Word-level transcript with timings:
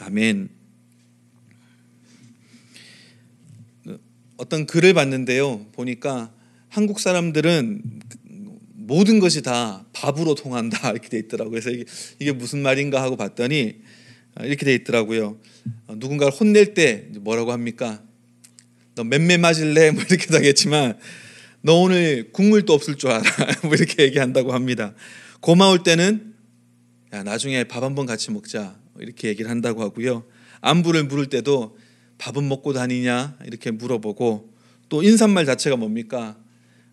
아멘. 0.00 0.48
어떤 4.36 4.66
글을 4.66 4.94
봤는데요. 4.94 5.66
보니까 5.72 6.32
한국 6.68 7.00
사람들은 7.00 7.82
모든 8.74 9.18
것이 9.18 9.42
다 9.42 9.86
밥으로 9.92 10.34
통한다 10.34 10.90
이렇게 10.92 11.08
돼 11.08 11.18
있더라고요. 11.18 11.50
그래서 11.50 11.70
이게, 11.70 11.84
이게 12.18 12.32
무슨 12.32 12.60
말인가 12.60 13.02
하고 13.02 13.16
봤더니 13.16 13.80
이렇게 14.40 14.64
돼 14.64 14.74
있더라고요. 14.74 15.38
누군가를 15.96 16.32
혼낼 16.32 16.74
때 16.74 17.08
뭐라고 17.20 17.52
합니까? 17.52 18.02
너 18.94 19.04
맴매 19.04 19.38
맞을래? 19.38 19.90
뭐 19.92 20.02
이렇게 20.02 20.26
하겠지만 20.32 20.98
너 21.62 21.80
오늘 21.80 22.30
국물도 22.32 22.72
없을 22.72 22.96
줄 22.96 23.10
알아. 23.10 23.22
뭐 23.62 23.74
이렇게 23.74 24.02
얘기한다고 24.02 24.52
합니다. 24.52 24.94
고마울 25.40 25.82
때는 25.82 26.34
야 27.12 27.22
나중에 27.22 27.64
밥 27.64 27.82
한번 27.84 28.06
같이 28.06 28.30
먹자 28.32 28.76
이렇게 29.00 29.28
얘기를 29.28 29.50
한다고 29.50 29.82
하고요. 29.82 30.24
안부를 30.60 31.04
물을 31.04 31.26
때도 31.26 31.76
밥은 32.18 32.48
먹고 32.48 32.72
다니냐 32.72 33.38
이렇게 33.44 33.70
물어보고 33.70 34.54
또 34.88 35.02
인사말 35.02 35.44
자체가 35.46 35.76
뭡니까? 35.76 36.38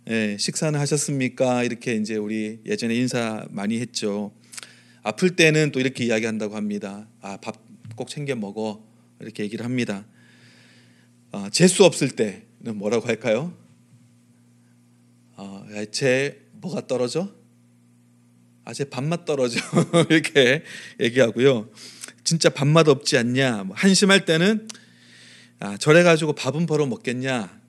예, 0.09 0.35
식사는 0.39 0.79
하셨습니까? 0.79 1.63
이렇게 1.63 1.95
이제 1.95 2.15
우리 2.15 2.59
예전에 2.65 2.95
인사 2.95 3.45
많이 3.51 3.79
했죠. 3.79 4.31
아플 5.03 5.35
때는 5.35 5.71
또 5.71 5.79
이렇게 5.79 6.05
이야기한다고 6.05 6.55
합니다. 6.55 7.07
아, 7.21 7.37
밥 7.37 7.71
꼭 7.95 8.07
챙겨 8.09 8.35
먹어. 8.35 8.83
이렇게 9.19 9.43
얘기를 9.43 9.63
합니다. 9.65 10.05
아, 11.31 11.49
재수 11.51 11.83
없을 11.83 12.09
때는 12.09 12.77
뭐라고 12.77 13.07
할까요? 13.07 13.55
아, 15.35 15.63
제 15.91 16.41
뭐가 16.53 16.87
떨어져? 16.87 17.31
아, 18.63 18.73
제 18.73 18.85
밥맛 18.85 19.25
떨어져. 19.25 19.59
이렇게 20.09 20.63
얘기하고요. 20.99 21.69
진짜 22.23 22.49
밥맛 22.49 22.87
없지 22.87 23.17
않냐? 23.17 23.63
뭐 23.63 23.75
한심할 23.75 24.25
때는 24.25 24.67
아, 25.59 25.77
저래 25.77 26.03
가지고 26.03 26.33
밥은 26.33 26.65
벌어 26.65 26.85
먹겠냐? 26.85 27.59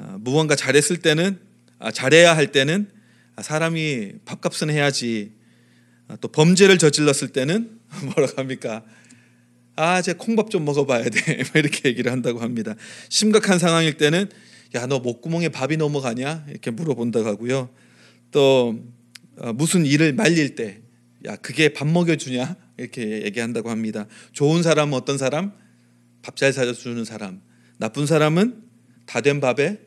아, 0.00 0.16
무언가 0.20 0.54
잘했을 0.54 0.98
때는 0.98 1.38
아, 1.78 1.90
잘해야 1.90 2.36
할 2.36 2.52
때는 2.52 2.90
아, 3.36 3.42
사람이 3.42 4.12
밥값은 4.24 4.70
해야지. 4.70 5.32
아, 6.08 6.16
또 6.20 6.28
범죄를 6.28 6.78
저질렀을 6.78 7.28
때는 7.28 7.78
뭐라고 8.14 8.34
합니까? 8.36 8.84
아, 9.76 10.02
제 10.02 10.12
콩밥 10.12 10.50
좀 10.50 10.64
먹어봐야 10.64 11.04
돼. 11.08 11.36
뭐 11.52 11.52
이렇게 11.54 11.88
얘기를 11.88 12.10
한다고 12.12 12.40
합니다. 12.40 12.74
심각한 13.08 13.58
상황일 13.58 13.96
때는 13.96 14.28
야, 14.74 14.86
너 14.86 14.98
목구멍에 14.98 15.48
밥이 15.48 15.78
넘어가냐? 15.78 16.46
이렇게 16.48 16.70
물어본다고 16.70 17.26
하고요. 17.26 17.70
또 18.30 18.74
어, 18.76 18.97
무슨 19.54 19.86
일을 19.86 20.12
말릴 20.14 20.54
때, 20.54 20.82
야, 21.26 21.36
그게 21.36 21.72
밥 21.72 21.86
먹여주냐? 21.88 22.56
이렇게 22.76 23.22
얘기한다고 23.24 23.70
합니다. 23.70 24.06
좋은 24.32 24.62
사람은 24.62 24.94
어떤 24.94 25.18
사람? 25.18 25.52
밥 26.22 26.36
잘 26.36 26.52
사주는 26.52 27.04
사람. 27.04 27.40
나쁜 27.78 28.06
사람은 28.06 28.62
다 29.06 29.20
된 29.20 29.40
밥에 29.40 29.78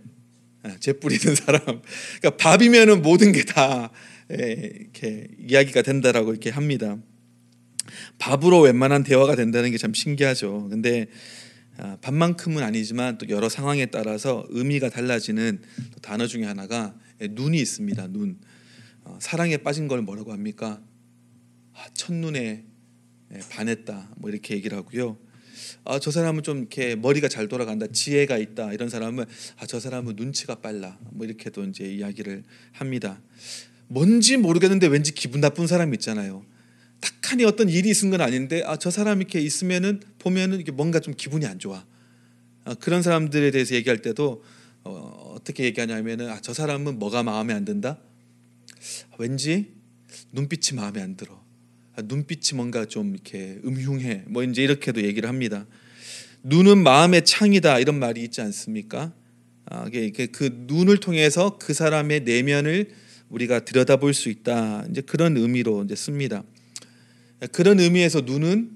재 0.80 0.94
뿌리는 0.94 1.36
사람. 1.36 1.62
그러니까 1.66 2.30
밥이면은 2.38 3.02
모든 3.02 3.32
게 3.32 3.44
다 3.44 3.92
이렇게 4.30 5.28
이야기가 5.40 5.82
된다라고 5.82 6.32
이렇게 6.32 6.50
합니다. 6.50 6.98
밥으로 8.20 8.62
웬만한 8.62 9.04
대화가 9.04 9.36
된다는 9.36 9.72
게 9.72 9.78
참 9.78 9.94
신기하죠. 9.94 10.68
근데 10.70 11.08
아, 11.78 11.98
밥만큼은 12.02 12.62
아니지만 12.64 13.18
또 13.18 13.28
여러 13.30 13.50
상황에 13.50 13.88
따라서 13.88 14.46
의미가 14.50 14.90
달라지는 14.90 15.62
단어 16.02 16.28
중에 16.28 16.44
하나가 16.46 16.94
눈이 17.20 17.60
있습니다. 17.60 18.08
눈. 18.08 18.38
어, 19.12 19.18
사랑에 19.20 19.58
빠진 19.58 19.88
걸 19.90 20.02
뭐라고 20.02 20.32
합니까? 20.32 20.82
아, 21.74 21.86
첫눈에 21.94 22.64
반했다. 23.50 24.12
뭐 24.18 24.30
이렇게 24.30 24.56
얘기를 24.56 24.78
하고요. 24.78 25.18
아, 25.84 26.00
저 26.00 26.12
사람은 26.12 26.44
좀 26.44 26.60
이렇게 26.60 26.96
머리가 26.96 27.28
잘 27.28 27.48
돌아간다, 27.48 27.88
지혜가 27.88 28.38
있다 28.38 28.72
이런 28.74 28.90
사람은 28.90 29.26
아, 29.58 29.66
저 29.66 29.80
사람은 29.80 30.16
눈치가 30.16 30.56
빨라. 30.56 30.98
뭐 31.12 31.26
이렇게도 31.26 31.66
이제 31.66 31.86
이야기를 31.86 32.44
합니다. 32.72 33.22
뭔지 33.88 34.38
모르겠는데 34.38 34.88
왠지 34.88 35.14
기분 35.14 35.42
나쁜 35.42 35.68
사람 35.68 35.94
있잖아요. 35.94 36.46
딱하니 37.02 37.44
어떤 37.44 37.68
일이 37.68 37.90
있은 37.90 38.12
건 38.12 38.22
아닌데 38.22 38.64
아, 38.66 38.78
저 38.78 38.90
사람 38.90 39.20
이렇게 39.20 39.42
있으면은 39.42 40.02
보면은 40.20 40.62
이게 40.62 40.72
뭔가 40.72 41.00
좀 41.00 41.14
기분이 41.16 41.46
안 41.46 41.60
좋아. 41.60 41.86
아, 42.64 42.76
그런 42.76 43.02
사람들에 43.02 43.52
대해서 43.52 43.76
얘기할 43.76 44.02
때도 44.02 44.44
어, 44.84 45.34
어떻게 45.36 45.66
얘기하냐면은 45.66 46.30
아, 46.30 46.40
저 46.42 46.54
사람은 46.54 46.98
뭐가 46.98 47.24
마음에 47.24 47.54
안 47.54 47.66
든다? 47.66 48.00
왠지 49.18 49.74
눈빛이 50.32 50.76
마음에 50.76 51.02
안 51.02 51.16
들어. 51.16 51.44
아, 51.96 52.02
눈빛이 52.02 52.56
뭔가 52.56 52.86
좀 52.86 53.14
이렇게 53.14 53.60
음흉해. 53.66 54.26
뭐 54.28 54.44
이제 54.44 54.64
이렇게도 54.64 55.04
얘기를 55.04 55.28
합니다. 55.28 55.66
눈은 56.44 56.82
마음의 56.84 57.26
창이다 57.26 57.80
이런 57.80 58.00
말이 58.00 58.24
있지 58.24 58.42
않습니까? 58.42 59.14
아, 59.66 59.90
그 60.32 60.64
눈을 60.68 60.98
통해서 60.98 61.58
그 61.58 61.74
사람의 61.74 62.22
내면을 62.22 62.90
우리가 63.30 63.64
들여다볼 63.64 64.14
수 64.14 64.30
있다. 64.30 64.86
이제 64.90 65.02
그런 65.02 65.38
의미로 65.38 65.84
이제 65.84 65.96
씁니다. 65.96 66.44
그런 67.52 67.80
의미에서 67.80 68.22
눈은 68.22 68.72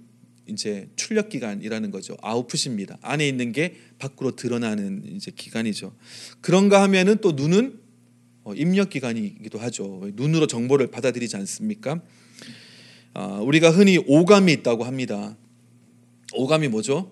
이제 0.47 0.87
출력 0.95 1.29
기관이라는 1.29 1.91
거죠. 1.91 2.15
아웃풋입니다. 2.21 2.97
안에 3.01 3.27
있는 3.27 3.51
게 3.51 3.75
밖으로 3.99 4.35
드러나는 4.35 5.03
이제 5.15 5.31
기관이죠. 5.35 5.95
그런가 6.41 6.81
하면은 6.83 7.17
또 7.21 7.31
눈은 7.31 7.79
어, 7.79 7.84
입력 8.53 8.89
기관이기도 8.91 9.57
하죠. 9.59 10.09
눈으로 10.13 10.45
정보를 10.47 10.87
받아들이지 10.87 11.35
않습니까? 11.37 12.01
아, 13.13 13.39
우리가 13.39 13.71
흔히 13.71 13.97
오감이 13.97 14.51
있다고 14.53 14.83
합니다. 14.83 15.35
오감이 16.33 16.67
뭐죠? 16.67 17.11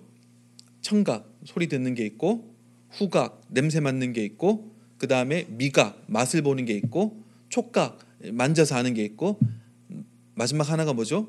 청각, 0.81 1.31
소리 1.45 1.67
듣는 1.67 1.95
게 1.95 2.05
있고, 2.05 2.53
후각, 2.91 3.41
냄새 3.47 3.79
맡는 3.79 4.13
게 4.13 4.23
있고, 4.25 4.75
그 4.97 5.07
다음에 5.07 5.45
미각, 5.49 6.03
맛을 6.07 6.41
보는 6.41 6.65
게 6.65 6.73
있고, 6.73 7.23
촉각, 7.49 7.99
만져서 8.31 8.75
하는 8.75 8.93
게 8.93 9.03
있고, 9.03 9.39
마지막 10.35 10.69
하나가 10.69 10.93
뭐죠? 10.93 11.27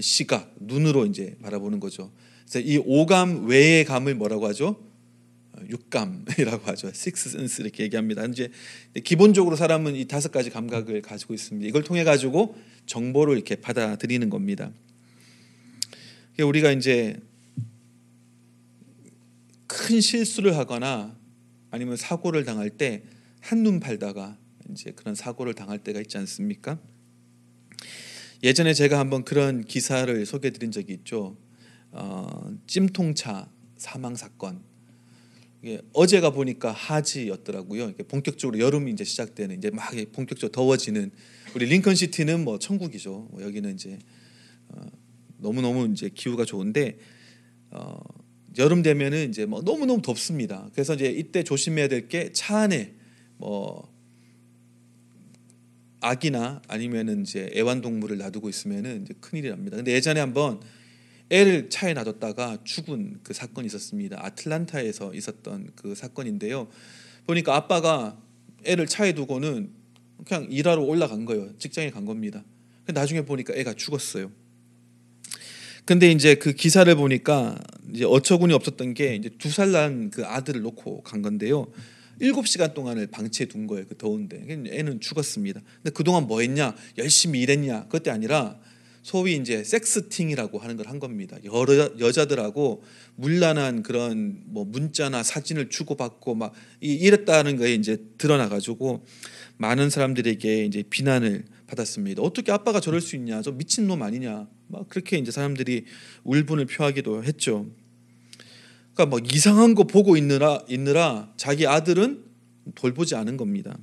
시각, 0.00 0.54
눈으로 0.60 1.06
이제 1.06 1.36
바라보는 1.42 1.80
거죠. 1.80 2.10
그래서 2.48 2.60
이 2.60 2.78
오감 2.84 3.46
외의 3.46 3.84
감을 3.84 4.14
뭐라고 4.14 4.46
하죠? 4.48 4.85
육감이라고 5.68 6.66
하죠. 6.66 6.92
식스 6.92 7.30
센스 7.30 7.62
이렇게 7.62 7.84
얘기합니다. 7.84 8.24
이제 8.26 8.50
기본적으로 9.04 9.56
사람은 9.56 9.96
이 9.96 10.06
다섯 10.06 10.30
가지 10.32 10.50
감각을 10.50 11.02
가지고 11.02 11.34
있습니다. 11.34 11.68
이걸 11.68 11.82
통해 11.82 12.04
가지고 12.04 12.56
정보를 12.86 13.34
이렇게 13.34 13.56
받아들이는 13.56 14.30
겁니다. 14.30 14.72
우리가 16.38 16.72
이제 16.72 17.18
큰 19.66 20.00
실수를 20.00 20.56
하거나 20.56 21.16
아니면 21.70 21.96
사고를 21.96 22.44
당할 22.44 22.70
때 22.70 23.04
한눈 23.40 23.80
팔다가 23.80 24.38
이제 24.70 24.92
그런 24.92 25.14
사고를 25.14 25.54
당할 25.54 25.78
때가 25.78 26.00
있지 26.00 26.18
않습니까? 26.18 26.78
예전에 28.42 28.74
제가 28.74 28.98
한번 28.98 29.24
그런 29.24 29.64
기사를 29.64 30.26
소개드린 30.26 30.70
적이 30.70 30.94
있죠. 30.94 31.36
어, 31.90 32.50
찜통차 32.66 33.50
사망 33.76 34.14
사건. 34.14 34.62
어제가 35.92 36.30
보니까 36.30 36.72
하지였더라고요. 36.72 37.94
본격적으로 38.08 38.58
여름이 38.58 38.92
이제 38.92 39.04
시작되는 39.04 39.58
이제 39.58 39.70
막 39.70 39.90
본격적으로 40.12 40.52
더워지는 40.52 41.10
우리 41.54 41.66
링컨 41.66 41.94
시티는 41.94 42.44
뭐 42.44 42.58
천국이죠. 42.58 43.28
뭐 43.30 43.42
여기는 43.42 43.74
이제 43.74 43.98
어, 44.68 44.86
너무 45.38 45.60
너무 45.62 45.88
이제 45.92 46.10
기후가 46.12 46.44
좋은데 46.44 46.98
어, 47.70 47.98
여름 48.58 48.82
되면은 48.82 49.28
이제 49.30 49.44
뭐 49.46 49.62
너무 49.62 49.86
너무 49.86 50.02
덥습니다. 50.02 50.68
그래서 50.72 50.94
이제 50.94 51.10
이때 51.10 51.42
조심해야 51.42 51.88
될 51.88 52.08
게 52.08 52.32
차 52.32 52.58
안에 52.58 52.94
뭐 53.36 53.94
아기나 56.00 56.62
아니면은 56.68 57.22
이제 57.22 57.50
애완동물을 57.54 58.18
놔두고 58.18 58.48
있으면은 58.48 59.02
이제 59.02 59.14
큰일이 59.20 59.48
납니다. 59.48 59.76
근데 59.76 59.92
예전에 59.92 60.20
한번 60.20 60.60
애를 61.30 61.70
차에 61.70 61.94
놔뒀다가 61.94 62.58
죽은 62.64 63.20
그 63.22 63.32
사건이 63.32 63.66
있었습니다. 63.66 64.18
아틀란타에서 64.24 65.14
있었던 65.14 65.70
그 65.74 65.94
사건인데요. 65.94 66.68
보니까 67.26 67.56
아빠가 67.56 68.16
애를 68.64 68.86
차에 68.86 69.12
두고는 69.12 69.70
그냥 70.24 70.46
일하러 70.50 70.82
올라간 70.82 71.24
거예요. 71.24 71.56
직장에 71.58 71.90
간 71.90 72.04
겁니다. 72.04 72.44
나중에 72.86 73.22
보니까 73.22 73.54
애가 73.54 73.74
죽었어요. 73.74 74.30
근데 75.84 76.10
이제 76.10 76.34
그 76.34 76.52
기사를 76.52 76.92
보니까 76.96 77.56
이제 77.92 78.04
어처구니 78.04 78.52
없었던 78.54 78.94
게 78.94 79.14
이제 79.14 79.28
두 79.38 79.48
살 79.50 79.72
난 79.72 80.10
그 80.10 80.24
아들을 80.24 80.60
놓고 80.62 81.02
간 81.02 81.22
건데요. 81.22 81.66
일곱 82.18 82.48
시간 82.48 82.72
동안을 82.74 83.08
방치해 83.08 83.46
둔 83.46 83.66
거예요. 83.66 83.86
그 83.86 83.96
더운데 83.96 84.42
애는 84.48 85.00
죽었습니다. 85.00 85.60
근데 85.82 85.90
그 85.90 86.02
동안 86.02 86.26
뭐 86.26 86.40
했냐? 86.40 86.74
열심히 86.98 87.40
일했냐? 87.40 87.84
그것이 87.84 88.10
아니라 88.10 88.58
소위 89.06 89.36
이제 89.36 89.62
섹스팅이라고 89.62 90.58
하는 90.58 90.76
걸 90.76 90.86
한 90.86 90.98
겁니다. 90.98 91.36
여러 91.44 91.90
여자들하고 91.98 92.82
물란한 93.14 93.84
그런 93.84 94.42
뭐 94.46 94.64
문자나 94.64 95.22
사진을 95.22 95.68
주고받고 95.68 96.34
막 96.34 96.52
이랬다는 96.80 97.56
거에 97.56 97.74
이제 97.74 98.02
드러나 98.18 98.48
가지고 98.48 99.04
많은 99.58 99.90
사람들에게 99.90 100.64
이제 100.64 100.82
비난을 100.90 101.44
받았습니다. 101.68 102.22
어떻게 102.22 102.50
아빠가 102.50 102.80
저럴 102.80 103.00
수 103.00 103.14
있냐? 103.14 103.42
저 103.42 103.52
미친 103.52 103.86
놈 103.86 104.02
아니냐? 104.02 104.48
막 104.66 104.88
그렇게 104.88 105.18
이제 105.18 105.30
사람들이 105.30 105.84
울분을 106.24 106.66
표하기도 106.66 107.22
했죠. 107.22 107.66
그러니까 108.94 109.06
뭐 109.06 109.20
이상한 109.32 109.76
거 109.76 109.84
보고 109.84 110.16
있느라 110.16 110.64
있느라 110.68 111.32
자기 111.36 111.66
아들은 111.66 112.24
돌보지 112.74 113.14
않은 113.14 113.36
겁니다. 113.36 113.78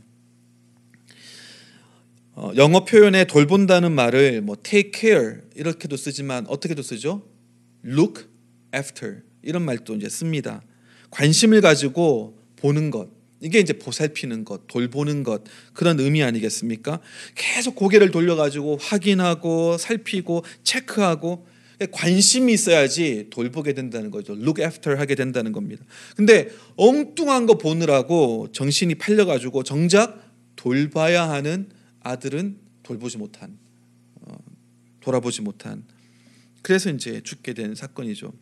어, 2.35 2.51
영어 2.55 2.83
표현에 2.83 3.25
돌본다는 3.25 3.91
말을 3.91 4.41
뭐 4.41 4.55
take 4.61 4.91
care 4.93 5.35
이렇게도 5.55 5.97
쓰지만 5.97 6.47
어떻게도 6.47 6.81
쓰죠? 6.81 7.27
look 7.85 8.25
after 8.75 9.21
이런 9.43 9.61
말도 9.63 9.95
이제 9.95 10.09
씁니다. 10.09 10.63
관심을 11.11 11.61
가지고 11.61 12.39
보는 12.55 12.89
것 12.89 13.09
이게 13.39 13.59
이제 13.59 13.73
보살피는 13.73 14.45
것, 14.45 14.67
돌보는 14.67 15.23
것 15.23 15.43
그런 15.73 15.99
의미 15.99 16.23
아니겠습니까? 16.23 17.01
계속 17.35 17.75
고개를 17.75 18.09
돌려가지고 18.09 18.77
확인하고 18.77 19.77
살피고 19.77 20.43
체크하고 20.63 21.45
관심이 21.91 22.53
있어야지 22.53 23.27
돌보게 23.29 23.73
된다는 23.73 24.09
거죠. 24.09 24.33
look 24.33 24.63
after 24.63 24.97
하게 24.97 25.15
된다는 25.15 25.51
겁니다. 25.51 25.83
근데 26.15 26.49
엉뚱한 26.77 27.45
거 27.45 27.57
보느라고 27.57 28.47
정신이 28.53 28.95
팔려가지고 28.95 29.63
정작 29.63 30.31
돌봐야 30.55 31.29
하는 31.29 31.67
아들은 32.03 32.59
돌보지 32.83 33.17
못한, 33.17 33.57
어, 34.21 34.35
돌아보지 34.99 35.41
못한. 35.41 35.85
그래서 36.61 36.89
이제 36.89 37.21
죽게 37.21 37.53
된 37.53 37.75
사건이죠. 37.75 38.33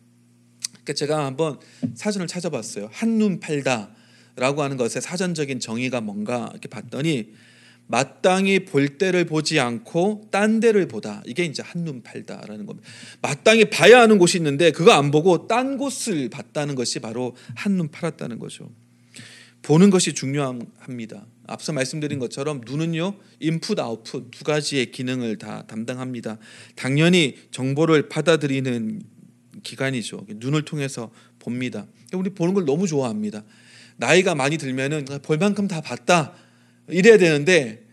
그러니까 0.70 0.92
제가 0.94 1.24
한번 1.26 1.58
사전을 1.94 2.26
찾아봤어요. 2.26 2.88
한눈 2.92 3.40
팔다라고 3.40 4.62
하는 4.62 4.76
것의 4.76 5.00
사전적인 5.00 5.60
정의가 5.60 6.00
뭔가 6.00 6.48
이렇게 6.52 6.68
봤더니 6.68 7.32
마땅히 7.86 8.64
볼 8.64 8.96
때를 8.96 9.26
보지 9.26 9.60
않고 9.60 10.28
딴 10.30 10.60
데를 10.60 10.88
보다. 10.88 11.22
이게 11.26 11.44
이제 11.44 11.62
한눈 11.62 12.02
팔다라는 12.02 12.66
겁니다. 12.66 12.88
마땅히 13.20 13.66
봐야 13.66 14.00
하는 14.00 14.18
곳이 14.18 14.38
있는데 14.38 14.70
그거 14.70 14.92
안 14.92 15.10
보고 15.10 15.46
딴 15.46 15.76
곳을 15.76 16.28
봤다는 16.30 16.74
것이 16.74 17.00
바로 17.00 17.36
한눈 17.54 17.90
팔았다는 17.90 18.38
거죠. 18.38 18.70
보는 19.62 19.90
것이 19.90 20.12
중요합니다. 20.12 21.26
앞서 21.46 21.72
말씀드린 21.72 22.18
것처럼 22.18 22.62
눈은요 22.66 23.14
인풋 23.40 23.78
아웃풋 23.78 24.30
두 24.30 24.44
가지의 24.44 24.90
기능을 24.90 25.38
다 25.38 25.64
담당합니다. 25.66 26.38
당연히 26.74 27.36
정보를 27.50 28.08
받아들이는 28.08 29.02
기관이죠. 29.62 30.26
눈을 30.28 30.64
통해서 30.64 31.10
봅니다. 31.38 31.86
우리 32.12 32.30
보는 32.30 32.54
걸 32.54 32.64
너무 32.64 32.86
좋아합니다. 32.86 33.44
나이가 33.96 34.34
많이 34.34 34.58
들면은 34.58 35.04
볼 35.22 35.38
만큼 35.38 35.68
다 35.68 35.80
봤다 35.80 36.34
이래야 36.88 37.18
되는데 37.18 37.86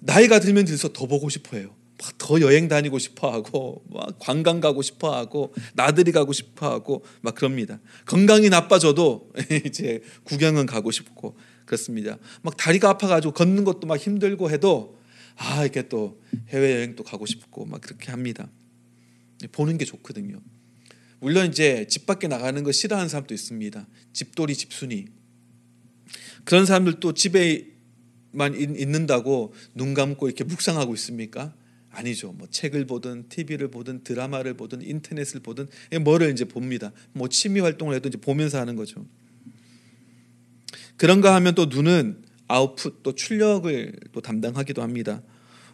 나이가 0.00 0.40
들면 0.40 0.64
들수록 0.64 0.94
더 0.94 1.06
보고 1.06 1.28
싶어해요. 1.28 1.75
더 2.18 2.40
여행 2.40 2.68
다니고 2.68 2.98
싶어 2.98 3.30
하고 3.30 3.82
막 3.88 4.18
관광 4.18 4.60
가고 4.60 4.82
싶어 4.82 5.16
하고 5.16 5.54
나들이 5.74 6.12
가고 6.12 6.32
싶어 6.32 6.70
하고 6.70 7.04
막 7.22 7.34
그럽니다. 7.34 7.80
건강이 8.04 8.48
나빠져도 8.50 9.32
이제 9.64 10.02
구경은 10.24 10.66
가고 10.66 10.90
싶고 10.90 11.36
그렇습니다. 11.64 12.18
막 12.42 12.56
다리가 12.56 12.90
아파 12.90 13.06
가지고 13.06 13.32
걷는 13.32 13.64
것도 13.64 13.86
막 13.86 13.96
힘들고 13.96 14.50
해도 14.50 14.98
아 15.36 15.62
이렇게 15.62 15.88
또 15.88 16.20
해외 16.48 16.76
여행도 16.76 17.02
가고 17.02 17.26
싶고 17.26 17.64
막 17.66 17.80
그렇게 17.80 18.10
합니다. 18.10 18.50
보는 19.52 19.78
게 19.78 19.84
좋거든요. 19.84 20.40
물론 21.18 21.48
이제 21.48 21.86
집 21.88 22.06
밖에 22.06 22.28
나가는 22.28 22.62
거 22.62 22.72
싫어하는 22.72 23.08
사람도 23.08 23.34
있습니다. 23.34 23.86
집돌이 24.12 24.54
집순이 24.54 25.06
그런 26.44 26.66
사람들도 26.66 27.12
집에만 27.14 28.54
있는다고 28.54 29.54
눈 29.74 29.94
감고 29.94 30.28
이렇게 30.28 30.44
묵상하고 30.44 30.94
있습니까? 30.94 31.54
아니죠. 31.96 32.32
뭐 32.32 32.46
책을 32.50 32.86
보든 32.86 33.28
TV를 33.28 33.70
보든 33.70 34.04
드라마를 34.04 34.54
보든 34.54 34.82
인터넷을 34.82 35.40
보든 35.40 35.66
뭐를 36.02 36.30
이제 36.30 36.44
봅니다. 36.44 36.92
뭐 37.12 37.28
취미 37.28 37.60
활동을 37.60 37.94
해도 37.94 38.08
이제 38.08 38.18
보면서 38.18 38.60
하는 38.60 38.76
거죠. 38.76 39.06
그런가 40.96 41.34
하면 41.36 41.54
또 41.54 41.66
눈은 41.66 42.22
아웃풋 42.48 43.02
또 43.02 43.14
출력을 43.14 43.98
또 44.12 44.20
담당하기도 44.20 44.82
합니다. 44.82 45.22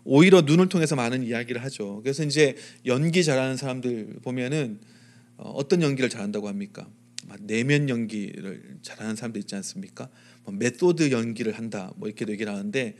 오히려 0.04 0.42
눈을 0.42 0.69
통해서 0.69 0.96
많은 0.96 1.24
이야기를 1.24 1.62
하죠. 1.64 2.00
그래서 2.02 2.25
이제 2.25 2.56
연기 2.86 3.22
잘하는 3.25 3.56
사람들 3.56 4.20
보면은 4.22 4.80
어, 5.36 5.50
어떤 5.50 5.82
연기를 5.82 6.08
잘한다고 6.08 6.48
합니까? 6.48 6.88
내면 7.40 7.88
연기를 7.88 8.78
잘하는 8.82 9.16
사람들 9.16 9.40
있지 9.40 9.54
않습니까? 9.56 10.08
뭐 10.44 10.54
메소드 10.54 11.10
연기를 11.12 11.52
한다, 11.56 11.92
뭐 11.96 12.08
이렇게 12.08 12.26
얘기를 12.28 12.52
하는데 12.52 12.96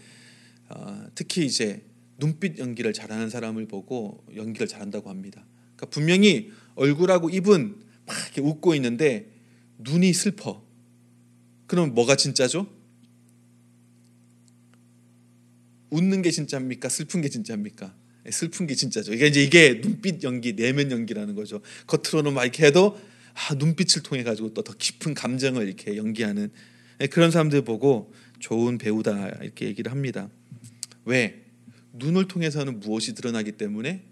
어, 0.69 1.07
특히 1.15 1.45
이제 1.45 1.85
눈빛 2.23 2.61
연기를 2.61 2.93
잘하는 2.93 3.31
사람을 3.31 3.67
보고 3.67 4.25
연기를 4.37 4.69
잘한다고 4.69 5.11
합니다. 5.11 5.45
그러니까 5.75 5.87
분명히 5.87 6.53
얼굴하고 6.77 7.31
입은 7.31 7.75
막 8.07 8.17
이렇게 8.25 8.41
웃고 8.41 8.77
있는데 8.77 9.27
눈이 9.79 10.13
슬퍼. 10.13 10.63
그럼 11.67 11.95
뭐가 11.95 12.15
진짜죠? 12.15 12.69
웃는 15.91 16.23
게 16.23 16.31
진짜입니까? 16.31 16.89
슬픈 16.89 17.23
게 17.23 17.29
진짜입니까? 17.29 17.93
예, 18.27 18.31
슬픈 18.31 18.69
게 18.69 18.77
진짜죠. 18.77 19.13
이게 19.13 19.27
이제 19.27 19.43
이게 19.43 19.81
눈빛 19.81 20.23
연기, 20.23 20.55
내면 20.55 20.93
연기라는 20.93 21.35
거죠. 21.35 21.61
겉으로는 21.89 22.35
막 22.35 22.45
이렇게 22.45 22.65
해도 22.65 23.01
아, 23.35 23.55
눈빛을 23.55 24.05
통해 24.05 24.23
가지고 24.23 24.55
또 24.55 24.63
더 24.63 24.75
깊은 24.79 25.15
감정을 25.15 25.67
이렇게 25.67 25.97
연기하는 25.97 26.53
예, 27.01 27.09
그런 27.09 27.33
사람들 27.33 27.63
보고 27.63 28.15
좋은 28.39 28.79
배우다 28.79 29.31
이렇게 29.43 29.67
얘기를 29.67 29.91
합니다. 29.91 30.31
왜? 31.05 31.42
눈을 31.93 32.29
통해서는 32.29 32.81
무엇이 32.81 33.15
드러나기 33.15 33.53
때문에 33.53 34.05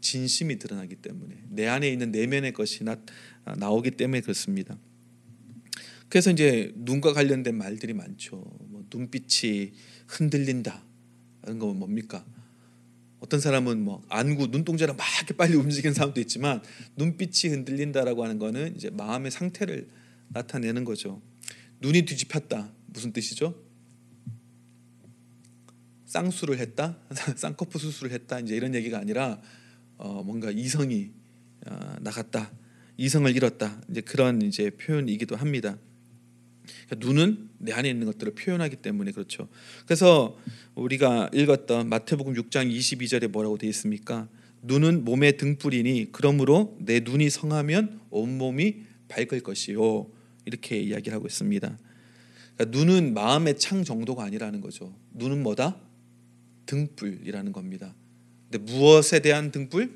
진심이 0.00 0.58
드러나기 0.58 0.96
때문에 0.96 1.42
내 1.48 1.66
안에 1.66 1.88
있는 1.90 2.12
내면의 2.12 2.52
것이 2.52 2.84
나, 2.84 2.96
아, 3.44 3.54
나오기 3.56 3.92
때문에 3.92 4.20
그렇습니다. 4.20 4.78
그래서 6.08 6.30
이제 6.30 6.72
눈과 6.76 7.12
관련된 7.12 7.56
말들이 7.56 7.92
많죠. 7.92 8.36
뭐 8.68 8.84
눈빛이 8.92 9.72
흔들린다. 10.06 10.84
이런 11.42 11.58
거 11.58 11.72
뭡니까? 11.74 12.24
어떤 13.18 13.40
사람은 13.40 13.82
뭐 13.82 14.02
안구 14.08 14.48
눈동자를 14.48 14.94
막 14.94 15.04
이렇게 15.16 15.34
빨리 15.34 15.54
움직이는 15.54 15.94
사람도 15.94 16.20
있지만 16.20 16.62
눈빛이 16.96 17.52
흔들린다라고 17.52 18.22
하는 18.22 18.38
거는 18.38 18.76
이제 18.76 18.90
마음의 18.90 19.30
상태를 19.30 19.88
나타내는 20.28 20.84
거죠. 20.84 21.20
눈이 21.80 22.02
뒤집혔다. 22.02 22.72
무슨 22.86 23.12
뜻이죠? 23.12 23.65
쌍수를 26.06 26.58
했다, 26.58 26.96
쌍꺼풀 27.36 27.80
수술을 27.80 28.12
했다 28.12 28.40
이제 28.40 28.56
이런 28.56 28.74
얘기가 28.74 28.98
아니라 28.98 29.40
어, 29.98 30.22
뭔가 30.22 30.50
이성이 30.50 31.10
어, 31.66 31.96
나갔다, 32.00 32.50
이성을 32.96 33.34
잃었다 33.34 33.80
이제 33.90 34.00
그런 34.00 34.42
이제 34.42 34.70
표현이기도 34.70 35.36
합니다. 35.36 35.76
그러니까 36.86 37.06
눈은 37.06 37.48
내 37.58 37.72
안에 37.72 37.88
있는 37.88 38.06
것들을 38.06 38.34
표현하기 38.34 38.76
때문에 38.76 39.12
그렇죠. 39.12 39.48
그래서 39.84 40.38
우리가 40.74 41.30
읽었던 41.32 41.88
마태복음 41.88 42.34
6장 42.34 42.70
22절에 42.70 43.28
뭐라고 43.28 43.58
되어 43.58 43.68
있습니까? 43.70 44.28
눈은 44.62 45.04
몸의 45.04 45.36
등불이니 45.36 46.08
그러므로 46.12 46.76
내 46.80 47.00
눈이 47.00 47.30
성하면 47.30 48.00
온 48.10 48.38
몸이 48.38 48.82
밝을 49.08 49.40
것이요 49.42 50.08
이렇게 50.44 50.80
이야기를 50.80 51.14
하고 51.14 51.26
있습니다. 51.26 51.78
그러니까 52.56 52.78
눈은 52.78 53.14
마음의 53.14 53.58
창 53.58 53.84
정도가 53.84 54.24
아니라는 54.24 54.60
거죠. 54.60 54.94
눈은 55.12 55.42
뭐다? 55.42 55.76
등불이라는 56.66 57.52
겁니다. 57.52 57.94
근데 58.50 58.72
무엇에 58.72 59.20
대한 59.20 59.50
등불? 59.50 59.90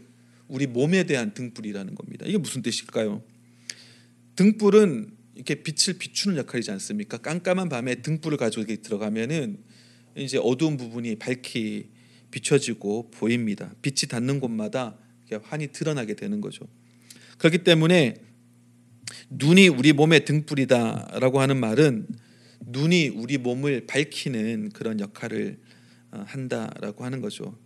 우리 0.48 0.66
몸에 0.66 1.04
대한 1.04 1.32
등불이라는 1.34 1.94
겁니다. 1.94 2.26
이게 2.26 2.38
무슨 2.38 2.62
뜻일까요? 2.62 3.22
등불은 4.36 5.10
이렇게 5.34 5.62
빛을 5.62 5.98
비추는 5.98 6.36
역할이지 6.38 6.70
않습니까? 6.72 7.18
깜깜한 7.18 7.68
밤에 7.68 7.96
등불을 7.96 8.36
가지고 8.36 8.64
들어가면은 8.82 9.58
이제 10.16 10.38
어두운 10.42 10.76
부분이 10.76 11.16
밝히 11.16 11.88
비춰지고 12.30 13.10
보입니다. 13.10 13.72
빛이 13.82 14.08
닿는 14.08 14.40
곳마다 14.40 14.96
환히 15.42 15.68
드러나게 15.68 16.14
되는 16.14 16.40
거죠. 16.40 16.66
그렇기 17.38 17.58
때문에 17.58 18.16
눈이 19.30 19.68
우리 19.68 19.92
몸의 19.92 20.24
등불이다라고 20.24 21.40
하는 21.40 21.56
말은 21.58 22.06
눈이 22.66 23.08
우리 23.08 23.38
몸을 23.38 23.86
밝히는 23.86 24.70
그런 24.70 25.00
역할을 25.00 25.58
어, 25.58 25.69
한다라고 26.10 27.04
하는 27.04 27.20
거죠. 27.20 27.56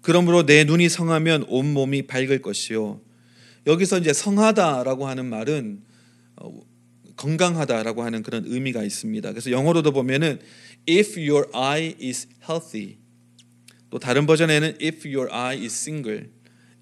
그러므로 0.00 0.44
내 0.44 0.64
눈이 0.64 0.88
성하면 0.88 1.44
온 1.48 1.72
몸이 1.72 2.06
밝을 2.06 2.42
것이요. 2.42 3.00
여기서 3.66 3.98
이제 3.98 4.12
성하다라고 4.12 5.06
하는 5.06 5.26
말은 5.26 5.82
어, 6.36 6.60
건강하다라고 7.16 8.02
하는 8.02 8.22
그런 8.22 8.44
의미가 8.46 8.82
있습니다. 8.82 9.30
그래서 9.30 9.50
영어로도 9.50 9.92
보면은 9.92 10.40
if 10.88 11.18
your 11.18 11.48
eye 11.54 11.94
is 12.02 12.28
healthy 12.42 12.98
또 13.90 13.98
다른 13.98 14.26
버전에는 14.26 14.78
if 14.82 15.08
your 15.08 15.32
eye 15.32 15.62
is 15.62 15.72
single, 15.72 16.28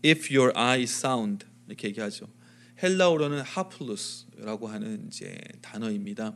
if 0.05 0.35
your 0.35 0.53
eye 0.59 0.81
is 0.81 0.93
sound 0.93 1.45
이렇게 1.69 1.89
얘기하죠. 1.89 2.27
헬라어로는 2.83 3.43
하플루스라고 3.43 4.67
하는 4.67 5.07
이제 5.09 5.39
단어입니다. 5.61 6.35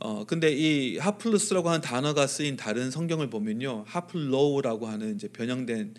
어 0.00 0.24
근데 0.24 0.52
이 0.52 0.98
하플루스라고 0.98 1.68
하는 1.68 1.80
단어가 1.80 2.26
쓰인 2.26 2.56
다른 2.56 2.90
성경을 2.90 3.30
보면요, 3.30 3.84
하플로우라고 3.86 4.86
하는 4.86 5.16
이제 5.16 5.28
변형된 5.28 5.94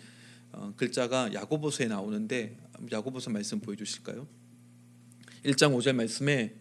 어, 0.52 0.72
글자가 0.76 1.32
야고보서에 1.32 1.86
나오는데 1.86 2.56
야고보서 2.90 3.30
말씀 3.30 3.60
보여주실까요? 3.60 4.26
1장 5.44 5.76
5절 5.76 5.94
말씀에 5.94 6.54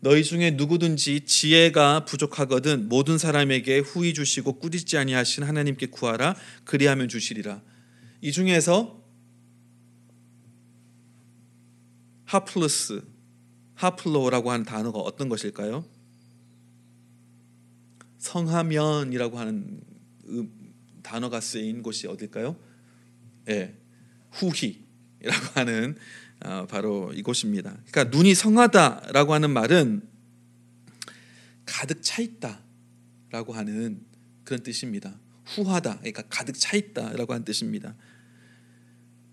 너희 0.00 0.24
중에 0.24 0.52
누구든지 0.52 1.26
지혜가 1.26 2.06
부족하거든 2.06 2.88
모든 2.88 3.18
사람에게 3.18 3.80
후히 3.80 4.14
주시고 4.14 4.54
꾸짖지 4.58 4.96
아니하신 4.96 5.44
하나님께 5.44 5.86
구하라 5.86 6.34
그리하면 6.64 7.08
주시리라. 7.08 7.62
이 8.22 8.32
중에서 8.32 8.98
하플러스, 12.24 13.02
하플로라고 13.74 14.50
하는 14.50 14.64
단어가 14.64 15.00
어떤 15.00 15.28
것일까요? 15.28 15.84
성하면이라고 18.20 19.38
하는 19.38 19.80
단어가 21.02 21.40
쓰인 21.40 21.82
곳이 21.82 22.06
어딜까요? 22.06 22.56
예, 23.48 23.76
후히라고 24.30 25.46
하는 25.58 25.96
어, 26.44 26.66
바로 26.66 27.12
이곳입니다. 27.12 27.76
그러니까 27.90 28.16
눈이 28.16 28.34
성하다라고 28.34 29.34
하는 29.34 29.50
말은 29.50 30.02
가득 31.66 32.02
차 32.02 32.22
있다라고 32.22 33.52
하는 33.52 34.04
그런 34.44 34.62
뜻입니다. 34.62 35.18
후하다, 35.46 35.98
그러니까 35.98 36.22
가득 36.28 36.54
차 36.58 36.76
있다라고 36.76 37.32
하는 37.32 37.44
뜻입니다. 37.44 37.96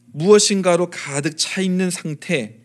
무엇인가로 0.07 0.89
가득 0.89 1.37
차 1.37 1.61
있는 1.61 1.89
상태. 1.89 2.61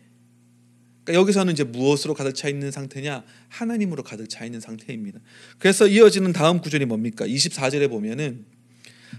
그러니까 1.03 1.21
여기서는 1.21 1.53
이제 1.53 1.63
무엇으로 1.63 2.13
가득 2.13 2.33
차 2.33 2.47
있는 2.47 2.71
상태냐? 2.71 3.23
하나님으로 3.49 4.03
가득 4.03 4.29
차 4.29 4.45
있는 4.45 4.59
상태입니다. 4.59 5.19
그래서 5.59 5.87
이어지는 5.87 6.33
다음 6.33 6.59
구절이 6.61 6.85
뭡니까? 6.85 7.25
24절에 7.25 7.89
보면은 7.89 8.45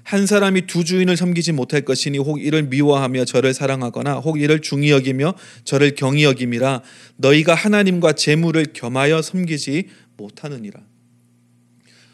한 0.03 0.27
사람이 0.27 0.67
두 0.67 0.85
주인을 0.85 1.17
섬기지 1.17 1.53
못할 1.53 1.83
것이니 1.83 2.19
혹 2.19 2.43
이를 2.43 2.65
미워하며 2.65 3.27
저를 3.27 3.55
사랑하거나 3.55 4.15
혹 4.17 4.41
이를 4.41 4.61
중히 4.61 4.91
여기며 4.91 5.35
저를 5.63 5.95
경히 5.95 6.25
여김이라 6.25 6.83
너희가 7.17 7.55
하나님과 7.55 8.15
재물을 8.15 8.67
겸하여 8.73 9.23
섬기지 9.23 9.89
못하느니라. 10.17 10.81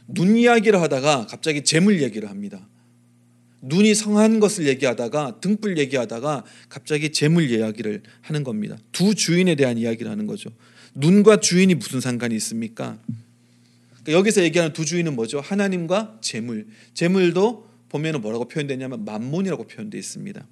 눈 0.08 0.36
이야기를 0.36 0.80
하다가 0.80 1.26
갑자기 1.26 1.62
재물 1.62 2.02
얘기를 2.02 2.28
합니다. 2.28 2.68
눈이 3.62 3.94
성한 3.94 4.40
것을 4.40 4.66
얘기하다가 4.66 5.40
등불 5.40 5.78
얘기하다가 5.78 6.44
갑자기 6.68 7.12
재물 7.12 7.50
이야기를 7.50 8.02
하는 8.22 8.44
겁니다. 8.44 8.76
두 8.92 9.14
주인에 9.14 9.54
대한 9.54 9.76
이야기를 9.78 10.10
하는 10.10 10.26
거죠. 10.26 10.50
눈과 10.94 11.40
주인이 11.40 11.74
무슨 11.74 12.00
상관이 12.00 12.34
있습니까? 12.36 12.98
그러니까 14.02 14.12
여기서 14.12 14.42
얘기하는 14.44 14.72
두 14.72 14.84
주인은 14.84 15.14
뭐죠? 15.14 15.40
하나님과 15.40 16.18
재물. 16.20 16.66
재물도 16.94 17.68
보면은 17.90 18.20
뭐라고 18.22 18.48
표현되냐면 18.48 19.04
만몬이라고 19.04 19.64
표현되어 19.66 19.98
있습니다. 19.98 20.46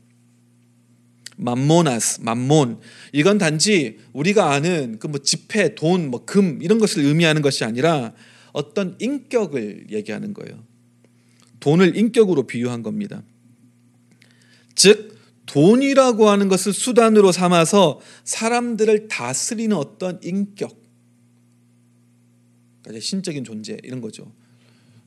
만모나스, 1.36 2.20
만몬. 2.22 2.80
이건 3.12 3.38
단지 3.38 3.98
우리가 4.12 4.52
아는 4.52 4.98
그 4.98 5.06
뭐 5.06 5.20
지폐, 5.20 5.74
돈, 5.76 6.10
뭐 6.10 6.24
금 6.26 6.60
이런 6.62 6.78
것을 6.78 7.04
의미하는 7.04 7.42
것이 7.42 7.64
아니라 7.64 8.12
어떤 8.52 8.96
인격을 8.98 9.86
얘기하는 9.90 10.34
거예요. 10.34 10.62
돈을 11.60 11.96
인격으로 11.96 12.46
비유한 12.46 12.82
겁니다. 12.82 13.22
즉 14.74 15.18
돈이라고 15.46 16.28
하는 16.28 16.48
것을 16.48 16.72
수단으로 16.72 17.32
삼아서 17.32 18.00
사람들을 18.24 19.08
다스리는 19.08 19.74
어떤 19.74 20.20
인격, 20.22 20.78
그러니까 22.82 23.00
신적인 23.00 23.44
존재 23.44 23.76
이런 23.82 24.00
거죠. 24.00 24.32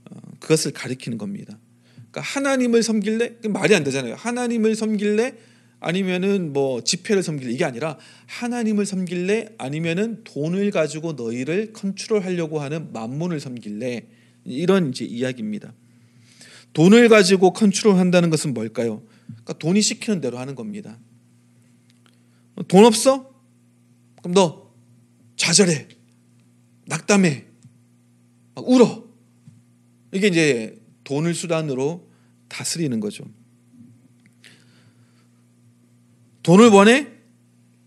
어, 0.10 0.16
그것을 0.40 0.72
가리키는 0.72 1.18
겁니다. 1.18 1.58
그러니까 1.96 2.22
하나님을 2.22 2.84
섬길래 2.84 3.38
말이 3.50 3.76
안 3.76 3.84
되잖아요. 3.84 4.16
하나님을 4.16 4.76
섬길래 4.76 5.36
아니면은 5.80 6.54
뭐 6.54 6.84
지폐를 6.84 7.24
섬길래 7.24 7.52
이게 7.52 7.66
아니라 7.66 7.98
하나님을 8.28 8.86
섬길래 8.86 9.56
아니면은 9.58 10.24
돈을 10.24 10.70
가지고 10.72 11.14
너희를 11.14 11.74
컨트롤하려고 11.74 12.60
하는 12.60 12.92
만몬을 12.94 13.40
섬길래 13.40 14.08
이런 14.46 14.90
이제 14.90 15.06
이야기입니다. 15.06 15.74
돈을 16.74 17.10
가지고 17.10 17.54
컨트롤한다는 17.54 18.30
것은 18.30 18.54
뭘까요? 18.54 19.04
그러니까 19.28 19.54
돈이 19.54 19.82
시키는 19.82 20.22
대로 20.22 20.40
하는 20.40 20.56
겁니다. 20.56 20.98
돈 22.68 22.86
없어? 22.86 23.34
그럼 24.22 24.34
너 24.34 24.72
좌절해, 25.36 25.88
낙담해, 26.86 27.46
막 28.56 28.70
울어. 28.70 29.06
이게 30.14 30.28
이제 30.28 30.82
돈을 31.04 31.34
수단으로 31.34 32.10
다스리는 32.48 33.00
거죠. 33.00 33.26
돈을 36.44 36.70
원해? 36.70 37.08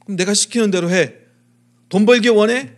그럼 0.01 0.17
내가 0.17 0.35
시키는 0.35 0.71
대로 0.71 0.91
해. 0.91 1.15
돈 1.89 2.07
벌기 2.07 2.29
원해? 2.29 2.73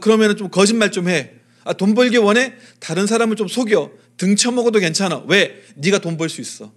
그러면 0.00 0.36
좀 0.36 0.48
거짓말 0.48 0.92
좀 0.92 1.08
해. 1.08 1.32
아, 1.64 1.72
돈 1.72 1.94
벌기 1.94 2.16
원해? 2.16 2.54
다른 2.78 3.06
사람을 3.06 3.36
좀 3.36 3.48
속여. 3.48 3.90
등쳐먹어도 4.22 4.78
괜찮아. 4.78 5.24
왜? 5.28 5.62
네가 5.74 5.98
돈 5.98 6.16
벌 6.16 6.28
수 6.28 6.40
있어. 6.40 6.72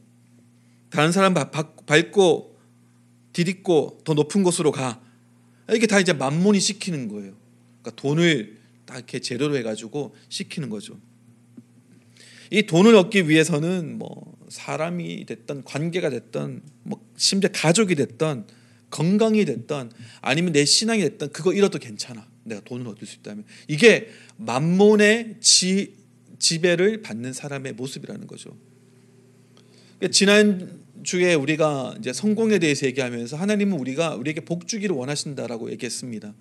다른 0.89 1.11
사람 1.11 1.33
밟고 1.33 2.57
디딛고 3.33 4.01
더 4.03 4.13
높은 4.13 4.41
곳으로 4.43 4.71
가. 4.71 5.01
이게 5.71 5.85
다 5.87 5.99
이제 5.99 6.13
만몬이 6.13 6.59
시키는 6.59 7.07
거예요. 7.07 7.33
그러니까 7.81 8.01
돈을 8.01 8.57
다 8.85 8.95
이렇게 8.95 9.19
재료로 9.19 9.57
해가지고 9.57 10.15
시키는 10.29 10.69
거죠. 10.69 10.97
이 12.49 12.63
돈을 12.63 12.95
얻기 12.95 13.29
위해서는 13.29 13.97
뭐 13.97 14.35
사람이 14.49 15.25
됐던 15.25 15.63
관계가 15.65 16.09
됐던 16.09 16.61
뭐 16.83 17.03
심지어 17.17 17.49
가족이 17.53 17.95
됐던 17.95 18.47
건강이 18.89 19.43
됐던 19.45 19.91
아니면 20.21 20.53
내 20.53 20.65
신앙이 20.65 21.01
됐던 21.01 21.31
그거 21.31 21.53
잃어도 21.53 21.77
괜찮아. 21.79 22.25
내가 22.43 22.61
돈을 22.61 22.87
얻을 22.87 23.05
수 23.07 23.17
있다면 23.17 23.43
이게 23.67 24.09
만몬의 24.37 25.37
지, 25.41 25.95
지배를 26.39 27.01
받는 27.01 27.33
사람의 27.33 27.73
모습이라는 27.73 28.27
거죠. 28.27 28.57
그러니까 29.97 30.11
지난 30.11 30.83
주에 31.03 31.33
우리가 31.33 31.95
이제 31.99 32.13
성공에 32.13 32.59
대해서 32.59 32.85
얘기하면서 32.85 33.37
하나님은 33.37 33.77
우리가 33.77 34.15
우리에게 34.15 34.41
복 34.41 34.67
주기를 34.67 34.95
원하신다라고 34.95 35.71
얘기했습니다. 35.71 36.33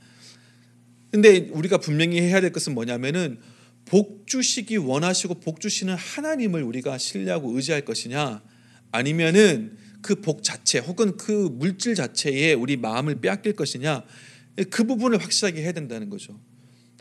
근데 1.11 1.49
우리가 1.53 1.79
분명히 1.79 2.21
해야 2.21 2.41
될 2.41 2.53
것은 2.53 2.75
뭐냐면은 2.75 3.39
복 3.85 4.27
주시기 4.27 4.79
원하시고 4.79 5.35
복 5.41 5.61
주시는 5.61 5.95
하나님을 5.95 6.63
우리가 6.63 6.99
신뢰하고 6.99 7.55
의지할 7.55 7.83
것이냐 7.85 8.43
아니면은 8.91 9.77
그 10.05 10.15
복 10.17 10.43
자체 10.43 10.79
혹은 10.79 11.17
그 11.17 11.49
물질 11.51 11.95
자체에 11.95 12.53
우리 12.53 12.77
마음을 12.77 13.21
빼앗길 13.21 13.55
것이냐 13.55 14.05
그 14.71 14.85
부분을 14.85 15.21
확실하게 15.23 15.63
해야 15.63 15.73
된다는 15.73 16.11
거죠. 16.11 16.39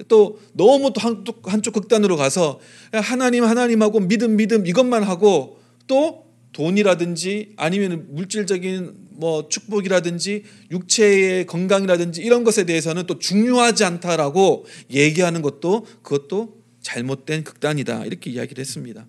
또 0.08 0.40
너무 0.54 0.94
또 0.94 1.02
한쪽, 1.02 1.52
한쪽 1.52 1.74
극단으로 1.74 2.18
가서 2.18 2.60
하나님 2.92 3.44
하나님하고 3.44 4.00
믿음 4.02 4.38
믿음 4.38 4.66
이것만 4.68 5.04
하고 5.04 5.60
또 5.88 6.26
돈이라든지 6.54 7.54
아니면 7.58 8.08
물질적인 8.10 9.04
뭐 9.12 9.48
축복이라든지 9.50 10.44
육체의 10.72 11.46
건강이라든지 11.46 12.22
이런 12.22 12.44
것에 12.44 12.66
대해서는 12.66 13.06
또 13.06 13.20
중요하지 13.20 13.84
않다라고 13.84 14.66
얘기하는 14.92 15.42
것도 15.42 15.86
그것도 16.02 16.58
잘못된 16.82 17.44
극단이다 17.44 18.06
이렇게 18.06 18.30
이야기를 18.32 18.62
했습니다. 18.62 19.06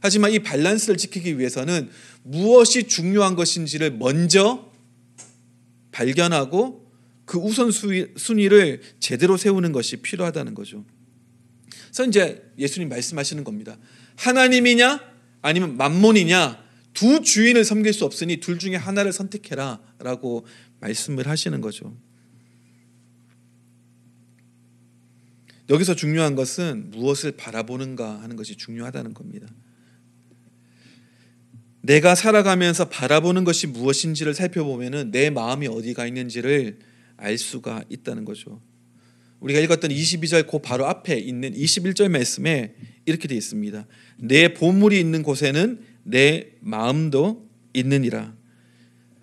하지만 0.00 0.32
이 0.32 0.40
밸런스를 0.40 0.96
지키기 0.98 1.38
위해서는 1.38 1.88
무엇이 2.22 2.84
중요한 2.84 3.36
것인지를 3.36 3.92
먼저 3.92 4.70
발견하고 5.92 6.83
그 7.24 7.38
우선 7.38 7.70
순위를 7.70 8.82
제대로 9.00 9.36
세우는 9.36 9.72
것이 9.72 9.96
필요하다는 9.98 10.54
거죠. 10.54 10.84
그래서 11.86 12.04
이제 12.06 12.50
예수님 12.58 12.88
말씀하시는 12.88 13.44
겁니다. 13.44 13.78
하나님이냐 14.16 15.00
아니면 15.42 15.76
만몬이냐 15.76 16.62
두 16.92 17.22
주인을 17.22 17.64
섬길 17.64 17.92
수 17.92 18.04
없으니 18.04 18.38
둘 18.38 18.58
중에 18.58 18.76
하나를 18.76 19.12
선택해라 19.12 19.80
라고 19.98 20.46
말씀을 20.80 21.28
하시는 21.28 21.60
거죠. 21.60 21.96
여기서 25.70 25.94
중요한 25.94 26.34
것은 26.34 26.90
무엇을 26.90 27.32
바라보는가 27.32 28.22
하는 28.22 28.36
것이 28.36 28.56
중요하다는 28.56 29.14
겁니다. 29.14 29.46
내가 31.80 32.14
살아가면서 32.14 32.88
바라보는 32.88 33.44
것이 33.44 33.66
무엇인지를 33.66 34.34
살펴보면은 34.34 35.10
내 35.10 35.30
마음이 35.30 35.66
어디가 35.66 36.06
있는지를 36.06 36.78
알 37.16 37.38
수가 37.38 37.84
있다는 37.88 38.24
거죠. 38.24 38.60
우리가 39.40 39.60
읽었던 39.60 39.90
22절 39.90 40.50
그 40.50 40.58
바로 40.58 40.86
앞에 40.86 41.18
있는 41.18 41.52
21절 41.52 42.08
말씀에 42.08 42.74
이렇게 43.04 43.28
되어 43.28 43.36
있습니다. 43.36 43.86
내 44.16 44.54
보물이 44.54 44.98
있는 44.98 45.22
곳에는 45.22 45.80
내 46.04 46.52
마음도 46.60 47.48
있느니라. 47.74 48.34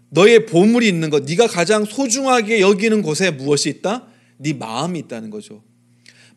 너의 0.09 0.45
보물이 0.45 0.87
있는 0.87 1.09
것, 1.09 1.23
네가 1.23 1.47
가장 1.47 1.85
소중하게 1.85 2.59
여기는 2.59 3.01
곳에 3.01 3.31
무엇이 3.31 3.69
있다? 3.69 4.07
네 4.37 4.53
마음이 4.53 4.99
있다는 4.99 5.29
거죠. 5.29 5.63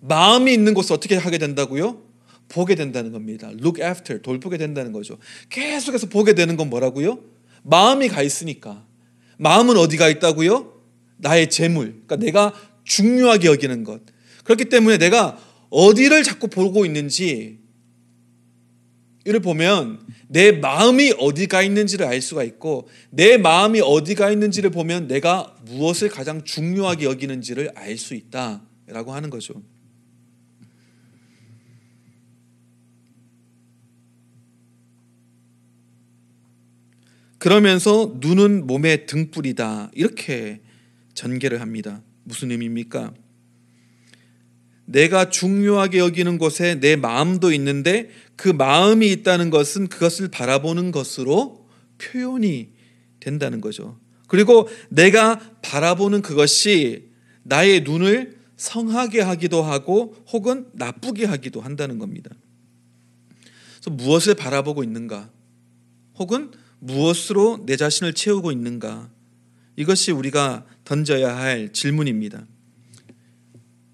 마음이 0.00 0.52
있는 0.52 0.74
곳을 0.74 0.94
어떻게 0.94 1.16
하게 1.16 1.38
된다고요? 1.38 2.02
보게 2.48 2.74
된다는 2.74 3.10
겁니다. 3.10 3.48
Look 3.48 3.82
after, 3.82 4.22
돌보게 4.22 4.58
된다는 4.58 4.92
거죠. 4.92 5.18
계속해서 5.50 6.08
보게 6.08 6.34
되는 6.34 6.56
건 6.56 6.70
뭐라고요? 6.70 7.18
마음이 7.62 8.08
가 8.08 8.22
있으니까. 8.22 8.86
마음은 9.38 9.76
어디가 9.76 10.08
있다고요? 10.08 10.73
나의 11.16 11.50
재물. 11.50 12.02
그러니까 12.06 12.16
내가 12.16 12.52
중요하게 12.84 13.48
여기는 13.48 13.84
것. 13.84 14.02
그렇기 14.44 14.66
때문에 14.66 14.98
내가 14.98 15.38
어디를 15.70 16.22
자꾸 16.22 16.48
보고 16.48 16.84
있는지 16.84 17.58
이를 19.24 19.40
보면 19.40 20.00
내 20.28 20.52
마음이 20.52 21.14
어디가 21.18 21.62
있는지를 21.62 22.06
알 22.06 22.20
수가 22.20 22.44
있고 22.44 22.88
내 23.10 23.38
마음이 23.38 23.80
어디가 23.80 24.30
있는지를 24.30 24.70
보면 24.70 25.08
내가 25.08 25.56
무엇을 25.64 26.10
가장 26.10 26.44
중요하게 26.44 27.06
여기는지를 27.06 27.72
알 27.74 27.96
수 27.96 28.14
있다라고 28.14 29.12
하는 29.12 29.30
거죠. 29.30 29.62
그러면서 37.38 38.14
눈은 38.20 38.66
몸의 38.66 39.06
등불이다. 39.06 39.90
이렇게 39.94 40.62
전개를 41.14 41.60
합니다. 41.60 42.02
무슨 42.24 42.50
의미입니까? 42.50 43.14
내가 44.86 45.30
중요하게 45.30 45.98
여기는 45.98 46.38
곳에 46.38 46.78
내 46.78 46.96
마음도 46.96 47.52
있는데 47.52 48.10
그 48.36 48.48
마음이 48.48 49.10
있다는 49.10 49.50
것은 49.50 49.88
그것을 49.88 50.28
바라보는 50.28 50.90
것으로 50.90 51.66
표현이 51.98 52.68
된다는 53.20 53.60
거죠. 53.60 53.98
그리고 54.26 54.68
내가 54.90 55.38
바라보는 55.62 56.22
그것이 56.22 57.08
나의 57.44 57.82
눈을 57.82 58.36
성하게 58.56 59.20
하기도 59.20 59.62
하고 59.62 60.14
혹은 60.32 60.66
나쁘게 60.72 61.24
하기도 61.24 61.60
한다는 61.60 61.98
겁니다. 61.98 62.30
그래서 63.80 63.90
무엇을 63.90 64.34
바라보고 64.34 64.82
있는가? 64.82 65.30
혹은 66.18 66.50
무엇으로 66.78 67.64
내 67.66 67.76
자신을 67.76 68.12
채우고 68.12 68.52
있는가? 68.52 69.10
이것이 69.76 70.12
우리가 70.12 70.64
던져야 70.84 71.36
할 71.36 71.72
질문입니다. 71.72 72.46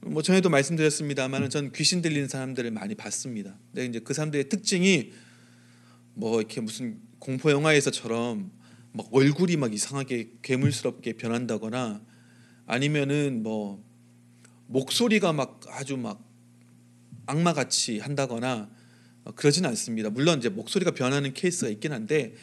뭐 0.02 0.22
전에도 0.22 0.50
말씀드렸습니다만 0.50 1.50
전 1.50 1.72
귀신 1.72 2.02
들리는 2.02 2.26
사람들을 2.26 2.70
많이 2.72 2.94
봤습니다. 2.94 3.56
근데 3.72 3.86
이제 3.86 4.00
그 4.00 4.12
사람들의 4.12 4.48
특징이 4.48 5.12
뭐 6.14 6.40
이렇게 6.40 6.60
무슨 6.60 7.00
공포 7.18 7.50
영화에서처럼 7.50 8.50
막 8.92 9.08
얼굴이 9.12 9.56
막 9.56 9.72
이상하게 9.72 10.32
괴물스럽게 10.42 11.12
변한다거나 11.12 12.02
아니면은 12.66 13.42
뭐 13.42 13.84
목소리가 14.66 15.32
막 15.32 15.60
아주 15.68 15.96
막 15.96 16.24
악마같이 17.26 18.00
한다거나 18.00 18.70
그러진 19.36 19.64
않습니다. 19.66 20.10
물론 20.10 20.38
이제 20.38 20.48
목소리가 20.48 20.90
변하는 20.92 21.32
케이스가 21.34 21.68
있긴 21.70 21.92
한데 21.92 22.34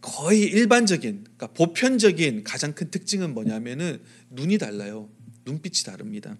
거의 0.00 0.42
일반적인 0.42 1.24
그러니까 1.24 1.46
보편적인 1.48 2.44
가장 2.44 2.74
큰 2.74 2.90
특징은 2.90 3.34
뭐냐면은 3.34 4.00
눈이 4.30 4.58
달라요. 4.58 5.10
눈빛이 5.44 5.84
다릅니다. 5.84 6.36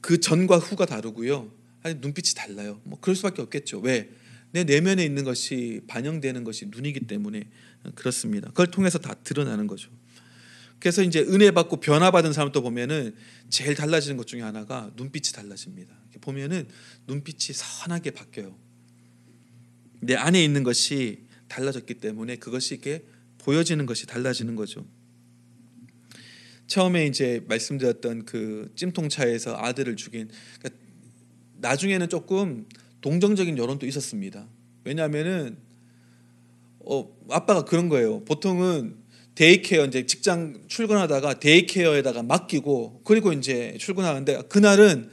그 0.00 0.20
전과 0.20 0.58
후가 0.58 0.86
다르고요. 0.86 1.52
아니 1.82 1.96
눈빛이 2.00 2.34
달라요. 2.34 2.80
뭐 2.84 2.98
그럴 3.00 3.16
수밖에 3.16 3.42
없겠죠. 3.42 3.80
왜? 3.80 4.10
내 4.50 4.64
내면에 4.64 5.04
있는 5.04 5.24
것이 5.24 5.82
반영되는 5.88 6.44
것이 6.44 6.66
눈이기 6.66 7.00
때문에 7.00 7.48
그렇습니다. 7.94 8.48
그걸 8.48 8.68
통해서 8.70 8.98
다 8.98 9.14
드러나는 9.14 9.66
거죠. 9.66 9.90
그래서 10.78 11.02
이제 11.02 11.20
은혜 11.20 11.50
받고 11.50 11.80
변화 11.80 12.10
받은 12.10 12.32
사람도 12.32 12.62
보면은 12.62 13.14
제일 13.50 13.74
달라지는 13.74 14.16
것 14.16 14.26
중에 14.26 14.42
하나가 14.42 14.90
눈빛이 14.96 15.32
달라집니다. 15.34 15.94
보면은 16.20 16.68
눈빛이 17.06 17.54
선하게 17.54 18.12
바뀌어요. 18.12 18.56
내 20.00 20.14
안에 20.14 20.42
있는 20.42 20.62
것이 20.62 21.26
달라졌기 21.48 21.94
때문에 21.94 22.36
그것이 22.36 22.74
이렇게 22.74 23.04
보여지는 23.38 23.86
것이 23.86 24.06
달라지는 24.06 24.56
거죠. 24.56 24.84
처음에 26.66 27.06
이제 27.06 27.42
말씀드렸던 27.48 28.26
그 28.26 28.70
찜통차에서 28.76 29.56
아들을 29.56 29.96
죽인 29.96 30.28
그러니까 30.58 30.82
나중에는 31.56 32.08
조금 32.08 32.66
동정적인 33.00 33.56
여론도 33.56 33.86
있었습니다. 33.86 34.46
왜냐하면은 34.84 35.56
어, 36.80 37.10
아빠가 37.30 37.64
그런 37.64 37.88
거예요. 37.88 38.24
보통은 38.24 38.96
daycare 39.34 39.86
이제 39.86 40.04
직장 40.04 40.64
출근하다가 40.66 41.38
daycare에다가 41.38 42.22
맡기고 42.22 43.02
그리고 43.04 43.32
이제 43.32 43.76
출근하는데 43.78 44.42
그날은 44.48 45.10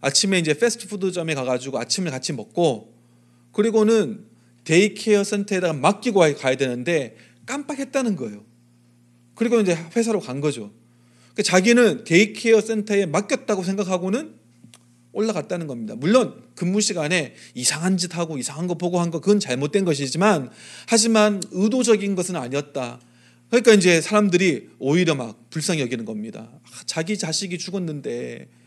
아침에 0.00 0.38
이제 0.40 0.52
패스트푸드점에 0.52 1.34
가가지고 1.34 1.78
아침을 1.78 2.10
같이 2.10 2.32
먹고 2.32 2.92
그리고는 3.52 4.31
daycare 4.64 5.24
센터에다가 5.24 5.72
맡기고 5.72 6.20
가야 6.36 6.56
되는데 6.56 7.16
깜빡했다는 7.46 8.16
거예요. 8.16 8.44
그리고 9.34 9.60
이제 9.60 9.76
회사로 9.96 10.20
간 10.20 10.40
거죠. 10.40 10.72
그러니까 11.32 11.42
자기는 11.44 12.04
daycare 12.04 12.60
센터에 12.60 13.06
맡겼다고 13.06 13.64
생각하고는 13.64 14.34
올라갔다는 15.12 15.66
겁니다. 15.66 15.94
물론 15.94 16.42
근무 16.54 16.80
시간에 16.80 17.34
이상한 17.54 17.96
짓 17.96 18.16
하고 18.16 18.38
이상한 18.38 18.66
거 18.66 18.74
보고 18.74 18.98
한 19.00 19.10
거 19.10 19.20
그건 19.20 19.40
잘못된 19.40 19.84
것이지만 19.84 20.50
하지만 20.86 21.42
의도적인 21.50 22.14
것은 22.14 22.36
아니었다. 22.36 23.00
그러니까 23.50 23.74
이제 23.74 24.00
사람들이 24.00 24.70
오히려 24.78 25.14
막 25.14 25.50
불쌍히 25.50 25.80
여기는 25.80 26.06
겁니다. 26.06 26.50
자기 26.86 27.18
자식이 27.18 27.58
죽었는데 27.58 28.48
아, 28.48 28.61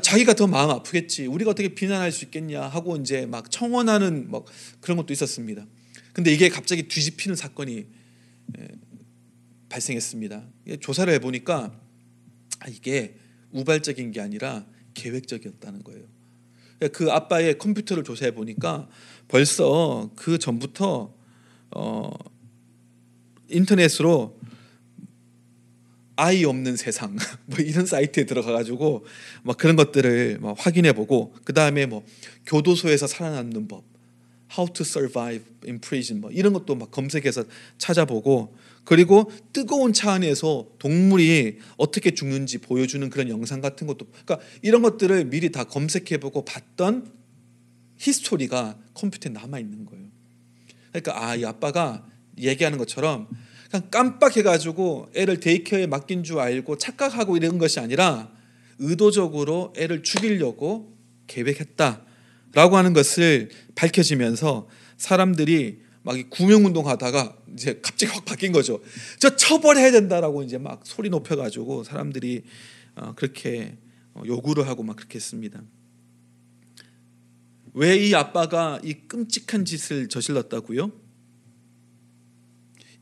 자기가 0.00 0.34
더 0.34 0.46
마음 0.46 0.70
아프겠지. 0.70 1.26
우리가 1.26 1.50
어떻게 1.50 1.68
비난할 1.74 2.12
수 2.12 2.24
있겠냐 2.24 2.62
하고 2.62 2.96
이제 2.96 3.26
막 3.26 3.50
청원하는 3.50 4.30
막 4.30 4.44
그런 4.80 4.96
것도 4.96 5.12
있었습니다. 5.12 5.66
근데 6.12 6.32
이게 6.32 6.48
갑자기 6.48 6.88
뒤집히는 6.88 7.36
사건이 7.36 7.86
발생했습니다. 9.68 10.44
조사를 10.80 11.12
해보니까 11.14 11.78
아, 12.60 12.68
이게 12.68 13.16
우발적인 13.50 14.12
게 14.12 14.20
아니라 14.20 14.66
계획적이었다는 14.94 15.82
거예요. 15.84 16.04
그 16.92 17.10
아빠의 17.10 17.58
컴퓨터를 17.58 18.04
조사해 18.04 18.34
보니까 18.34 18.88
벌써 19.28 20.10
그 20.16 20.38
전부터 20.38 21.14
어, 21.70 22.10
인터넷으로 23.48 24.38
아이 26.16 26.44
없는 26.44 26.76
세상 26.76 27.16
뭐 27.46 27.58
이런 27.58 27.86
사이트에 27.86 28.26
들어가 28.26 28.52
가지고 28.52 29.04
막 29.42 29.56
그런 29.56 29.76
것들을 29.76 30.38
막 30.40 30.56
확인해 30.58 30.92
보고 30.92 31.34
그 31.44 31.52
다음에 31.52 31.86
뭐 31.86 32.04
교도소에서 32.46 33.06
살아남는 33.06 33.68
법, 33.68 33.84
How 34.56 34.70
to 34.72 34.82
survive 34.82 35.44
in 35.64 35.80
prison 35.80 36.20
뭐 36.20 36.30
이런 36.30 36.52
것도 36.52 36.74
막 36.74 36.90
검색해서 36.90 37.44
찾아보고 37.78 38.54
그리고 38.84 39.30
뜨거운 39.52 39.92
차 39.92 40.12
안에서 40.12 40.66
동물이 40.78 41.58
어떻게 41.78 42.10
죽는지 42.10 42.58
보여주는 42.58 43.08
그런 43.08 43.28
영상 43.30 43.60
같은 43.62 43.86
것도 43.86 44.06
그러니까 44.24 44.40
이런 44.60 44.82
것들을 44.82 45.24
미리 45.26 45.50
다 45.50 45.64
검색해 45.64 46.18
보고 46.18 46.44
봤던 46.44 47.10
history가 47.96 48.78
컴퓨터에 48.94 49.32
남아 49.32 49.58
있는 49.58 49.86
거예요. 49.86 50.04
그러니까 50.90 51.24
아 51.24 51.36
이 51.36 51.44
아빠가 51.46 52.06
얘기하는 52.38 52.76
것처럼 52.76 53.28
그냥 53.72 53.88
깜빡해가지고 53.90 55.12
애를 55.14 55.40
daycare에 55.40 55.86
맡긴 55.86 56.24
줄 56.24 56.38
알고 56.38 56.76
착각하고 56.76 57.38
이런 57.38 57.56
것이 57.56 57.80
아니라 57.80 58.30
의도적으로 58.78 59.72
애를 59.78 60.02
죽이려고 60.02 60.94
계획했다라고 61.26 62.76
하는 62.76 62.92
것을 62.92 63.48
밝혀지면서 63.74 64.68
사람들이 64.98 65.80
막 66.02 66.16
구명 66.28 66.66
운동 66.66 66.86
하다가 66.86 67.34
이제 67.54 67.80
갑자기 67.80 68.12
확 68.12 68.26
바뀐 68.26 68.52
거죠. 68.52 68.82
저 69.18 69.36
처벌해야 69.36 69.90
된다라고 69.90 70.42
이제 70.42 70.58
막 70.58 70.82
소리 70.84 71.08
높여가지고 71.08 71.84
사람들이 71.84 72.42
어, 72.96 73.14
그렇게 73.14 73.78
어, 74.12 74.22
요구를 74.26 74.68
하고 74.68 74.82
막 74.82 74.96
그렇게 74.96 75.14
했습니다. 75.14 75.62
왜 77.72 77.96
이 77.96 78.14
아빠가 78.14 78.78
이 78.84 78.92
끔찍한 78.92 79.64
짓을 79.64 80.10
저질렀다고요? 80.10 81.01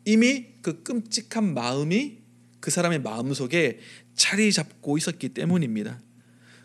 이미 0.04 0.46
그 0.62 0.82
끔찍한 0.82 1.54
마음이 1.54 2.18
그 2.60 2.70
사람의 2.70 3.00
마음 3.00 3.32
속에 3.32 3.78
자리 4.14 4.52
잡고 4.52 4.98
있었기 4.98 5.30
때문입니다. 5.30 6.00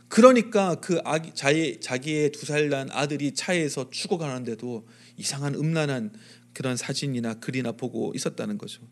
그러니까 0.07 0.75
그 0.75 0.99
아기, 1.03 1.31
자기, 1.33 1.79
자기의 1.79 2.31
두 2.31 2.45
살 2.45 2.69
난 2.69 2.89
아들이 2.91 3.33
차에서 3.33 3.89
죽어가는데도 3.89 4.87
이상한 5.17 5.55
음란한 5.55 6.13
그런 6.53 6.77
사진이나 6.77 7.35
글이나 7.35 7.71
보고 7.73 8.13
있었다는 8.15 8.57
거죠. 8.57 8.87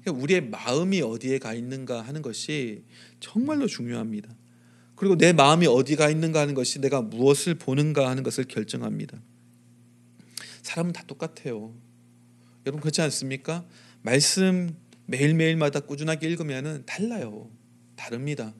그러니까 0.00 0.22
우리의 0.22 0.48
마음이 0.48 1.02
어디에 1.02 1.38
가 1.38 1.52
있는가 1.52 2.02
하는 2.02 2.22
것이 2.22 2.84
정말로 3.20 3.66
중요합니다. 3.66 4.34
그리고 4.94 5.16
내 5.16 5.32
마음이 5.32 5.66
어디가 5.66 6.08
있는가 6.10 6.40
하는 6.40 6.54
것이 6.54 6.80
내가 6.80 7.02
무엇을 7.02 7.56
보는가 7.56 8.08
하는 8.08 8.22
것을 8.22 8.44
결정합니다. 8.44 9.20
사람은 10.62 10.92
다 10.92 11.02
똑같아요. 11.06 11.74
여러분 12.66 12.80
그렇지 12.80 13.00
않습니까? 13.02 13.64
말씀 14.02 14.76
매일매일마다 15.06 15.80
꾸준하게 15.80 16.28
읽으면은 16.30 16.82
달라요. 16.84 17.48
다릅니다. 17.94 18.54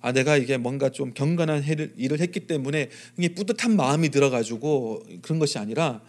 아 0.00 0.10
내가 0.10 0.38
이게 0.38 0.56
뭔가 0.56 0.88
좀 0.88 1.12
경건한 1.12 1.62
일을 1.96 2.20
했기 2.20 2.40
때문에 2.46 2.88
이게 3.18 3.34
뿌듯한 3.34 3.76
마음이 3.76 4.08
들어가지고 4.08 5.04
그런 5.20 5.38
것이 5.38 5.58
아니라 5.58 6.02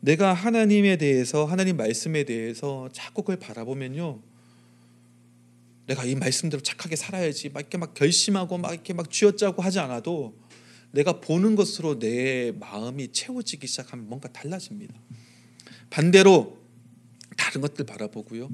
내가 0.00 0.32
하나님에 0.32 0.96
대해서 0.96 1.44
하나님 1.44 1.76
말씀에 1.76 2.24
대해서 2.24 2.88
자꾸 2.92 3.22
그걸 3.22 3.36
바라보면요. 3.36 4.22
내가 5.86 6.04
이 6.04 6.14
말씀대로 6.14 6.62
착하게 6.62 6.96
살아야지 6.96 7.50
막 7.50 7.60
이렇게 7.60 7.76
막 7.76 7.92
결심하고 7.92 8.56
막 8.56 8.72
이렇게 8.72 8.94
막 8.94 9.10
쥐어짜고 9.10 9.60
하지 9.60 9.80
않아도 9.80 10.34
내가 10.92 11.20
보는 11.20 11.56
것으로 11.56 11.98
내 11.98 12.52
마음이 12.58 13.12
채워지기 13.12 13.66
시작하면 13.66 14.08
뭔가 14.08 14.32
달라집니다. 14.32 14.94
반대로 15.90 16.59
다른 17.40 17.62
것들 17.62 17.86
바라보고요. 17.86 18.50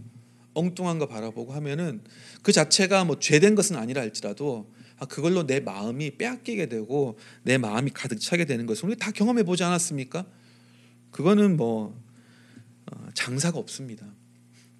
엉뚱한 0.54 1.00
거 1.00 1.08
바라보고 1.08 1.52
하면은 1.54 2.02
그 2.42 2.52
자체가 2.52 3.04
뭐 3.04 3.18
죄된 3.18 3.56
것은 3.56 3.74
아니라 3.74 4.00
할지라도 4.00 4.72
아, 4.98 5.06
그걸로 5.06 5.44
내 5.44 5.58
마음이 5.58 6.16
빼앗기게 6.16 6.68
되고 6.68 7.18
내 7.42 7.58
마음이 7.58 7.90
가득 7.90 8.20
차게 8.20 8.44
되는 8.44 8.64
것을 8.64 8.86
우리 8.86 8.96
다 8.96 9.10
경험해 9.10 9.42
보지 9.42 9.64
않았습니까? 9.64 10.24
그거는 11.10 11.56
뭐 11.56 12.00
어, 12.86 13.08
장사가 13.12 13.58
없습니다. 13.58 14.06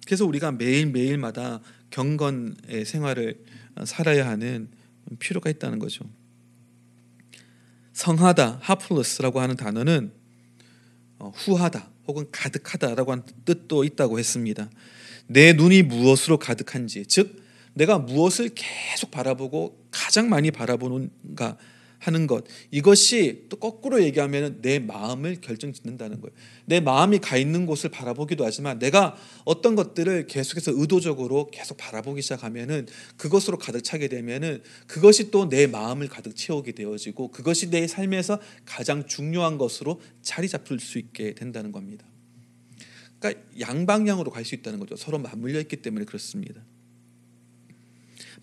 그래서 0.05 0.25
우리가 0.25 0.53
매일 0.53 0.87
매일마다 0.87 1.59
경건의 1.91 2.85
생활을 2.85 3.43
어, 3.75 3.85
살아야 3.85 4.25
하는 4.25 4.69
필요가 5.19 5.49
있다는 5.49 5.79
거죠. 5.79 6.09
성하다, 7.91 8.59
하플러스라고 8.61 9.41
하는 9.41 9.57
단어는 9.57 10.13
어, 11.19 11.31
후하다 11.35 11.96
혹은 12.07 12.25
가득하다라고 12.31 13.11
하는 13.11 13.23
뜻도 13.45 13.83
있다고 13.83 14.19
했습니다. 14.19 14.69
내 15.27 15.53
눈이 15.53 15.83
무엇으로 15.83 16.39
가득한지, 16.39 17.05
즉 17.05 17.43
내가 17.73 17.99
무엇을 17.99 18.49
계속 18.55 19.11
바라보고 19.11 19.77
가장 19.91 20.29
많이 20.29 20.51
바라보는가 20.51 21.57
하는 21.99 22.27
것 22.27 22.45
이것이 22.69 23.45
또 23.49 23.57
거꾸로 23.57 24.03
얘기하면 24.03 24.61
내 24.61 24.77
마음을 24.79 25.41
결정짓는다는 25.41 26.21
거예요. 26.21 26.35
내 26.65 26.79
마음이 26.79 27.19
가 27.19 27.37
있는 27.37 27.65
곳을 27.65 27.89
바라보기도 27.89 28.45
하지만 28.45 28.77
내가 28.77 29.17
어떤 29.43 29.75
것들을 29.75 30.27
계속해서 30.27 30.73
의도적으로 30.75 31.49
계속 31.51 31.77
바라보기 31.77 32.21
시작하면은 32.21 32.87
그것으로 33.17 33.57
가득 33.57 33.81
차게 33.83 34.07
되면은 34.09 34.61
그것이 34.85 35.31
또 35.31 35.47
내 35.49 35.65
마음을 35.65 36.07
가득 36.07 36.35
채우게 36.35 36.73
되어지고 36.73 37.31
그것이 37.31 37.69
내 37.69 37.87
삶에서 37.87 38.39
가장 38.65 39.07
중요한 39.07 39.57
것으로 39.57 40.01
자리 40.21 40.47
잡을 40.47 40.79
수 40.79 40.97
있게 40.99 41.33
된다는 41.33 41.71
겁니다. 41.71 42.05
그러니까 43.19 43.41
양방향으로 43.59 44.29
갈 44.31 44.45
수 44.45 44.55
있다는 44.55 44.79
거죠. 44.79 44.95
서로 44.95 45.17
맞물려 45.19 45.59
있기 45.61 45.77
때문에 45.77 46.05
그렇습니다. 46.05 46.61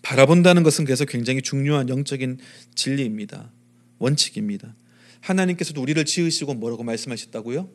바라본다는 0.01 0.63
것은 0.63 0.85
그래서 0.85 1.05
굉장히 1.05 1.41
중요한 1.41 1.89
영적인 1.89 2.39
진리입니다. 2.75 3.51
원칙입니다. 3.97 4.75
하나님께서도 5.21 5.81
우리를 5.81 6.03
지으시고 6.05 6.53
뭐라고 6.53 6.83
말씀하셨다고요? 6.83 7.69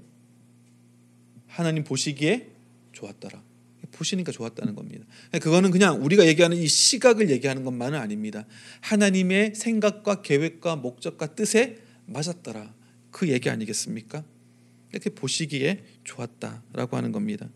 하나님 1.46 1.85
보시기에 1.85 2.50
좋았더라. 2.92 3.42
보시니까 3.92 4.33
좋았다는 4.33 4.74
겁니다. 4.74 5.04
그거는 5.40 5.70
그냥 5.70 6.02
우리가 6.04 6.26
얘기하는 6.26 6.56
이 6.56 6.66
시각을 6.66 7.28
얘기하는 7.30 7.64
것만은 7.64 7.98
아닙니다. 7.98 8.46
하나님의 8.80 9.54
생각과 9.54 10.22
계획과 10.22 10.76
목적과 10.76 11.35
뜻에 11.35 11.78
맞았더라. 12.06 12.72
그 13.11 13.28
얘기 13.28 13.50
아니겠습니까? 13.50 14.24
이렇게 14.92 15.11
보시기에 15.11 15.85
좋았다라고 16.04 16.96
하는 16.96 17.12
겁니다. 17.12 17.48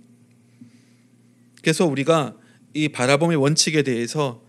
그래서 1.62 1.86
우리가 1.86 2.36
이 2.74 2.88
바라봄의 2.88 3.36
원칙에 3.36 3.82
대해서 3.82 4.43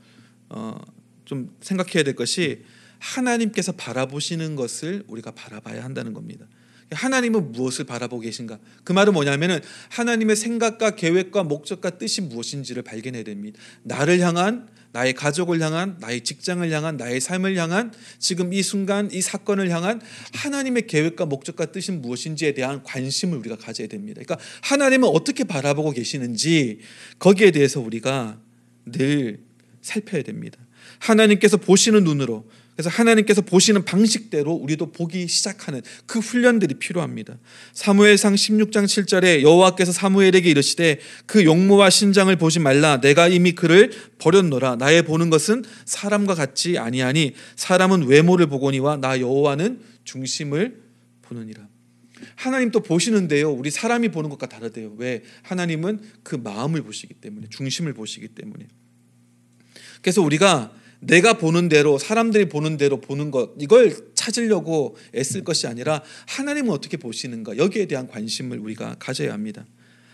어, 0.49 0.77
좀 1.25 1.55
생각해야 1.62 2.03
될 2.03 2.15
것이 2.15 2.63
하나님께서 2.99 3.71
바라보시는 3.73 4.55
것을 4.55 5.03
우리가 5.08 5.31
바라봐야 5.31 5.84
한다는 5.84 6.13
겁니다. 6.13 6.45
하나님은 6.91 7.51
무엇을 7.51 7.86
바라보고 7.86 8.21
계신가? 8.21 8.60
그 8.84 8.93
말은 8.93 9.13
뭐냐면은 9.13 9.60
하나님의 9.89 10.36
생각과 10.36 10.91
계획과 10.91 11.43
목적과 11.43 11.97
뜻이 11.97 12.21
무엇인지를 12.21 12.84
발견해야 12.84 13.23
됩니다. 13.23 13.60
나를 13.84 14.19
향한 14.19 14.67
나의 14.91 15.13
가족을 15.13 15.60
향한 15.60 15.97
나의 15.99 16.21
직장을 16.21 16.69
향한 16.71 16.95
나의 16.95 17.19
삶을 17.19 17.58
향한 17.58 17.91
지금 18.17 18.53
이 18.53 18.63
순간 18.63 19.10
이 19.12 19.19
사건을 19.19 19.69
향한 19.69 19.99
하나님의 20.34 20.88
계획과 20.88 21.25
목적과 21.25 21.65
뜻은 21.65 22.01
무엇인지에 22.01 22.53
대한 22.53 22.81
관심을 22.84 23.38
우리가 23.39 23.58
가져야 23.58 23.88
됩니다. 23.88 24.21
그러니까 24.23 24.38
하나님은 24.62 25.10
어떻게 25.10 25.43
바라보고 25.43 25.91
계시는지 25.91 26.79
거기에 27.19 27.51
대해서 27.51 27.81
우리가 27.81 28.39
늘 28.86 29.44
살펴야 29.86 30.24
됩니다. 30.24 30.58
하나님께서 30.98 31.58
보시는 31.58 32.04
눈으로 32.04 32.50
그래서 32.76 32.89
하나님께서 32.89 33.41
보시는 33.41 33.86
방식대로 33.86 34.52
우리도 34.52 34.91
보기 34.91 35.28
시작하는 35.28 35.82
그 36.08 36.19
훈련들이 36.19 36.74
필요합니다. 36.76 37.38
사무엘상 37.74 38.34
16장 38.34 38.86
7절에 38.86 39.43
여호와께서 39.43 39.91
사무엘에게 39.91 40.50
이르시되 40.50 41.00
그 41.26 41.45
용모와 41.45 41.89
신장을 41.89 42.36
보지 42.36 42.60
말라 42.60 43.00
내가 43.00 43.28
이미 43.28 43.54
그를 43.54 43.91
버렸노라 44.17 44.76
나의 44.76 45.04
보는 45.04 45.30
것은 45.30 45.63
사람과 45.86 46.34
같지 46.34 46.78
아니하니 46.78 47.36
사람은 47.56 48.08
외모를 48.08 48.48
보거니와 48.48 48.98
나 48.98 49.19
여호와는 49.19 49.82
중심을 50.04 50.82
보느니라. 51.21 51.67
하나님 52.36 52.71
또 52.71 52.82
보시는데요. 52.82 53.52
우리 53.52 53.69
사람이 53.69 54.10
보는 54.10 54.30
것과 54.32 54.48
다르대요. 54.48 54.95
왜? 54.98 55.21
하나님은 55.43 56.02
그 56.24 56.36
마음을 56.36 56.82
보시기 56.82 57.13
때문에 57.13 57.48
중심을 57.52 57.93
보시기 57.93 58.30
때문에. 58.30 58.67
그래서 60.05 60.21
우리가 60.21 60.71
내가 60.99 61.33
보는 61.33 61.67
대로 61.67 61.97
사람들이 61.97 62.47
보는 62.47 62.77
대로 62.77 63.01
보는 63.01 63.31
것 63.31 63.55
이걸 63.59 64.13
찾으려고 64.13 64.95
애쓸 65.15 65.43
것이 65.43 65.65
아니라 65.65 66.03
하나님은 66.27 66.69
어떻게 66.69 66.95
보시는가 66.95 67.57
여기에 67.57 67.87
대한 67.87 68.07
관심을 68.07 68.59
우리가 68.59 68.97
가져야 68.99 69.33
합니다. 69.33 69.65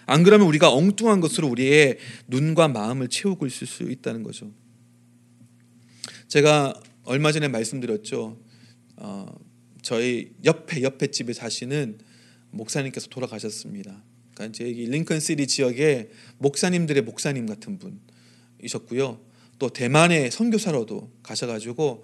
안 0.06 0.24
그러면 0.24 0.48
우리가 0.48 0.72
엉뚱한 0.72 1.20
것으로 1.20 1.50
우리의 1.50 1.98
눈과 2.30 2.70
마음을 2.70 3.10
채우고 3.10 3.46
있을 3.46 3.68
수 3.68 3.84
있다는 3.84 4.24
거죠. 4.24 4.54
제가 6.30 6.74
얼마 7.04 7.34
전에 7.34 7.50
말씀드렸죠. 7.50 8.40
어, 8.96 9.26
저희 9.82 10.32
옆에 10.46 10.84
옆에 10.84 11.08
집에 11.08 11.34
사시는 11.34 11.98
목사님께서 12.52 13.08
돌아가셨습니다. 13.10 14.02
그러니까 14.34 14.46
이제 14.46 14.64
링컨 14.64 15.20
시리 15.20 15.48
지역에 15.48 16.12
목사님들의 16.38 17.04
목사님 17.04 17.46
같은 17.46 17.78
분이셨고요. 18.58 19.31
또 19.62 19.70
대만에 19.70 20.32
선교사로도 20.32 21.12
가셔가지고 21.22 22.04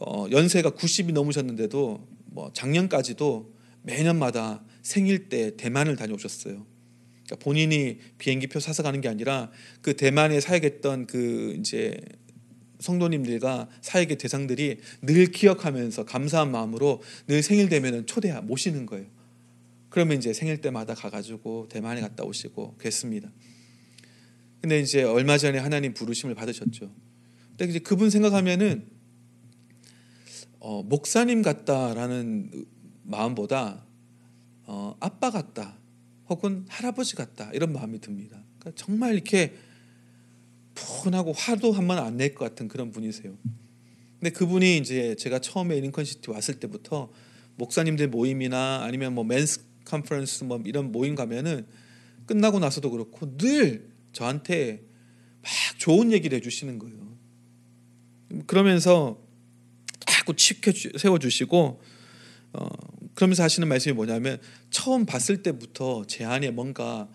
어, 0.00 0.26
연세가 0.30 0.70
90이 0.70 1.12
넘으셨는데도 1.12 2.08
뭐 2.24 2.50
작년까지도 2.54 3.52
매년마다 3.82 4.64
생일 4.80 5.28
때 5.28 5.54
대만을 5.58 5.96
다녀오셨어요. 5.96 6.64
그러니까 7.24 7.44
본인이 7.44 7.98
비행기표 8.16 8.58
사서 8.58 8.82
가는 8.82 9.02
게 9.02 9.10
아니라 9.10 9.50
그 9.82 9.96
대만에 9.96 10.40
사역했던 10.40 11.08
그 11.08 11.56
이제 11.60 12.00
성도님들과 12.80 13.68
사역의 13.82 14.16
대상들이 14.16 14.78
늘 15.02 15.26
기억하면서 15.26 16.06
감사한 16.06 16.50
마음으로 16.50 17.02
늘 17.26 17.42
생일 17.42 17.68
되면은 17.68 18.06
초대 18.06 18.32
모시는 18.32 18.86
거예요. 18.86 19.04
그러면 19.90 20.16
이제 20.16 20.32
생일 20.32 20.62
때마다 20.62 20.94
가가지고 20.94 21.68
대만에 21.68 22.00
갔다 22.00 22.24
오시고 22.24 22.76
그랬습니다. 22.78 23.30
근데 24.62 24.78
이제 24.80 25.02
얼마 25.02 25.36
전에 25.38 25.58
하나님 25.58 25.92
부르심을 25.92 26.34
받으셨죠. 26.36 26.94
근데 27.50 27.64
이제 27.66 27.78
그분 27.80 28.10
생각하면은 28.10 28.86
어, 30.60 30.82
목사님 30.84 31.42
같다라는 31.42 32.64
마음보다 33.02 33.84
어, 34.64 34.96
아빠 35.00 35.30
같다 35.30 35.76
혹은 36.28 36.64
할아버지 36.68 37.16
같다 37.16 37.50
이런 37.52 37.72
마음이 37.72 38.00
듭니다. 38.00 38.42
그러니까 38.60 38.80
정말 38.84 39.14
이렇게 39.14 39.54
푸근하고 40.74 41.32
화도 41.32 41.72
한 41.72 41.88
번 41.88 41.98
안 41.98 42.16
낼 42.16 42.34
것 42.34 42.48
같은 42.48 42.68
그런 42.68 42.92
분이세요. 42.92 43.36
근데 44.20 44.30
그분이 44.30 44.78
이제 44.78 45.16
제가 45.16 45.40
처음에 45.40 45.80
링컨시티 45.80 46.30
왔을 46.30 46.60
때부터 46.60 47.10
목사님들 47.56 48.08
모임이나 48.08 48.82
아니면 48.84 49.14
뭐 49.14 49.24
맨스 49.24 49.64
컨퍼런스 49.84 50.44
뭐 50.44 50.62
이런 50.64 50.92
모임 50.92 51.16
가면은 51.16 51.66
끝나고 52.26 52.60
나서도 52.60 52.90
그렇고 52.92 53.36
늘 53.36 53.91
저한테 54.12 54.82
막 55.42 55.50
좋은 55.78 56.12
얘기를 56.12 56.36
해주시는 56.36 56.78
거예요. 56.78 57.16
그러면서 58.46 59.20
자꾸 60.06 60.34
치켜 60.36 60.72
세워주시고 60.96 61.82
어, 62.54 62.68
그러면서 63.14 63.42
하시는 63.42 63.66
말씀이 63.66 63.94
뭐냐면 63.94 64.38
처음 64.70 65.06
봤을 65.06 65.42
때부터 65.42 66.04
제 66.06 66.24
안에 66.24 66.50
뭔가 66.50 67.08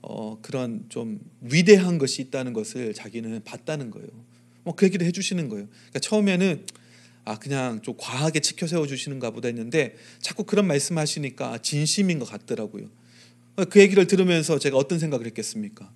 어, 0.00 0.38
그런 0.40 0.86
좀 0.88 1.20
위대한 1.40 1.98
것이 1.98 2.22
있다는 2.22 2.52
것을 2.52 2.94
자기는 2.94 3.42
봤다는 3.44 3.90
거예요. 3.90 4.08
뭐그 4.64 4.86
얘기도 4.86 5.04
해주시는 5.04 5.48
거예요. 5.48 5.66
그러니까 5.66 5.98
처음에는 6.00 6.66
아 7.24 7.38
그냥 7.38 7.82
좀 7.82 7.94
과하게 7.98 8.40
치켜 8.40 8.66
세워 8.66 8.86
주시는가 8.86 9.30
보다 9.30 9.48
했는데 9.48 9.96
자꾸 10.20 10.44
그런 10.44 10.66
말씀하시니까 10.66 11.58
진심인 11.58 12.18
것 12.18 12.26
같더라고요. 12.26 12.88
그 13.70 13.80
얘기를 13.80 14.06
들으면서 14.06 14.58
제가 14.58 14.76
어떤 14.76 14.98
생각을 14.98 15.26
했겠습니까? 15.26 15.92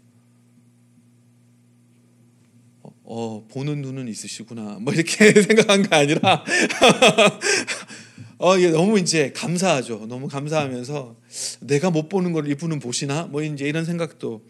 어, 3.05 3.45
어 3.45 3.47
보는 3.49 3.83
눈은 3.83 4.09
있으시구나. 4.09 4.79
뭐 4.81 4.93
이렇게 4.93 5.33
생각한 5.43 5.83
게 5.83 5.95
아니라 5.95 6.45
어, 8.39 8.59
예, 8.59 8.71
너무 8.71 8.99
이제 8.99 9.33
감사하죠. 9.33 10.07
너무 10.09 10.27
감사하면서 10.29 11.17
내가 11.61 11.91
못 11.91 12.09
보는 12.09 12.33
걸 12.33 12.49
이분은 12.49 12.81
보시나? 12.81 13.25
뭐 13.27 13.43
이제 13.43 13.69
이런 13.69 13.85
생각도 13.85 14.45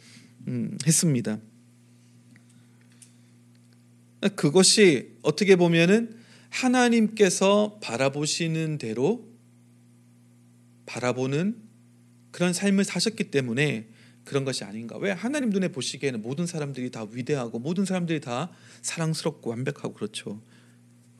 음, 0.48 0.78
했습니다. 0.86 1.38
그것이 4.36 5.16
어떻게 5.22 5.56
보면은 5.56 6.16
하나님께서 6.48 7.78
바라보시는 7.82 8.78
대로 8.78 9.28
바라보는 10.86 11.56
그런 12.30 12.52
삶을 12.52 12.84
사셨기 12.84 13.24
때문에 13.24 13.88
그런 14.24 14.44
것이 14.44 14.64
아닌가. 14.64 14.96
왜 14.98 15.10
하나님 15.10 15.50
눈에 15.50 15.68
보시기에는 15.68 16.22
모든 16.22 16.46
사람들이 16.46 16.90
다 16.90 17.06
위대하고 17.10 17.58
모든 17.58 17.84
사람들이 17.84 18.20
다 18.20 18.50
사랑스럽고 18.82 19.50
완벽하고 19.50 19.94
그렇죠. 19.94 20.40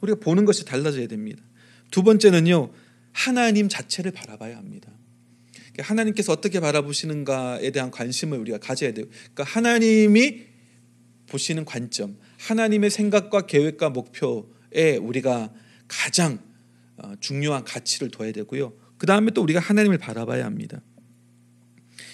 우리가 0.00 0.20
보는 0.20 0.44
것이 0.44 0.64
달라져야 0.64 1.06
됩니다. 1.06 1.42
두 1.90 2.02
번째는요. 2.02 2.72
하나님 3.12 3.68
자체를 3.68 4.12
바라봐야 4.12 4.56
합니다. 4.56 4.90
그러니까 5.72 5.82
하나님께서 5.84 6.32
어떻게 6.32 6.60
바라보시는가에 6.60 7.70
대한 7.70 7.90
관심을 7.90 8.38
우리가 8.38 8.58
가져야 8.58 8.92
돼요. 8.92 9.06
그러니까 9.34 9.44
하나님이 9.44 10.44
보시는 11.28 11.64
관점, 11.64 12.18
하나님의 12.38 12.90
생각과 12.90 13.46
계획과 13.46 13.90
목표에 13.90 14.96
우리가 15.00 15.52
가장 15.88 16.38
어, 16.96 17.14
중요한 17.20 17.64
가치를 17.64 18.10
둬야 18.10 18.32
되고요. 18.32 18.74
그 18.98 19.06
다음에 19.06 19.30
또 19.32 19.42
우리가 19.42 19.60
하나님을 19.60 19.98
바라봐야 19.98 20.44
합니다. 20.44 20.80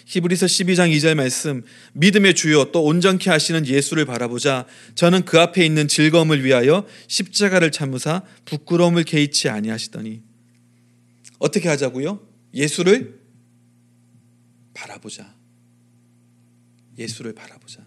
히브리서 0.08 0.46
12장 0.46 0.90
2절 0.96 1.14
말씀 1.16 1.62
믿음의 1.92 2.34
주요 2.34 2.72
또 2.72 2.82
온전케 2.82 3.28
하시는 3.28 3.66
예수를 3.66 4.06
바라보자 4.06 4.64
저는 4.94 5.26
그 5.26 5.38
앞에 5.38 5.64
있는 5.66 5.86
즐거움을 5.86 6.42
위하여 6.42 6.86
십자가를 7.08 7.70
참으사 7.70 8.22
부끄러움을 8.46 9.04
개의치 9.04 9.50
아니하시더니 9.50 10.22
어떻게 11.38 11.68
하자고요? 11.68 12.26
예수를 12.54 13.20
바라보자. 14.72 15.34
예수를 16.96 17.34
바라보자. 17.34 17.86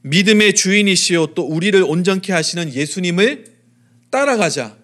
믿음의 0.00 0.54
주인이시요 0.54 1.34
또 1.34 1.42
우리를 1.42 1.80
온전케 1.82 2.32
하시는 2.32 2.72
예수님을 2.72 3.44
따라가자. 4.10 4.78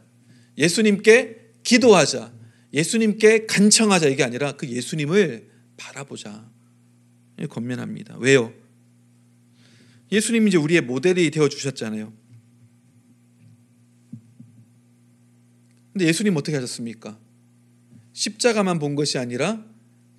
예수님께 0.58 1.36
기도하자. 1.62 2.41
예수님께 2.72 3.46
간청하자 3.46 4.08
이게 4.08 4.24
아니라 4.24 4.52
그 4.52 4.68
예수님을 4.68 5.50
바라보자. 5.76 6.50
권면합니다. 7.48 8.16
왜요? 8.18 8.52
예수님이 10.10 10.48
이제 10.48 10.58
우리의 10.58 10.82
모델이 10.82 11.30
되어 11.30 11.48
주셨잖아요. 11.48 12.12
근데 15.92 16.06
예수님 16.06 16.36
어떻게 16.36 16.54
하셨습니까? 16.56 17.18
십자가만 18.12 18.78
본 18.78 18.94
것이 18.94 19.18
아니라 19.18 19.64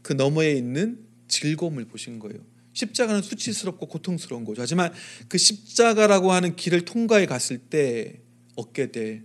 그 0.02 0.14
너머에 0.14 0.52
있는 0.54 1.06
즐거움을 1.28 1.86
보신 1.86 2.20
거예요. 2.20 2.46
십자가는 2.74 3.22
수치스럽고 3.22 3.88
고통스러운 3.88 4.46
거죠. 4.46 4.62
하지만 4.62 4.92
그 5.28 5.38
십자가라고 5.38 6.32
하는 6.32 6.56
길을 6.56 6.86
통과해 6.86 7.26
갔을 7.26 7.58
때 7.58 8.20
얻게 8.56 8.92
될 8.92 9.24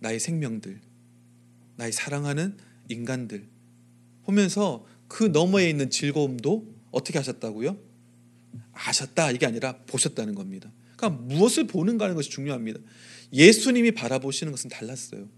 나의 0.00 0.20
생명들, 0.20 0.80
나의 1.78 1.92
사랑하는 1.92 2.56
인간들 2.88 3.46
보면서 4.24 4.84
그 5.06 5.24
너머에 5.24 5.70
있는 5.70 5.90
즐거움도 5.90 6.74
어떻게 6.90 7.18
하셨다고요? 7.18 7.78
아셨다 8.72 9.30
이게 9.30 9.46
아니라 9.46 9.78
보셨다는 9.86 10.34
겁니다. 10.34 10.70
그러니까 10.96 11.22
무엇을 11.22 11.66
보는가 11.66 12.04
하는 12.04 12.16
것이 12.16 12.30
중요합니다. 12.30 12.80
예수님이 13.32 13.92
바라보시는 13.92 14.50
것은 14.52 14.68
달랐어요. 14.70 15.28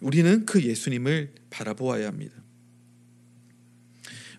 우리는 0.00 0.46
그 0.46 0.62
예수님을 0.62 1.34
바라보아야 1.50 2.06
합니다. 2.06 2.34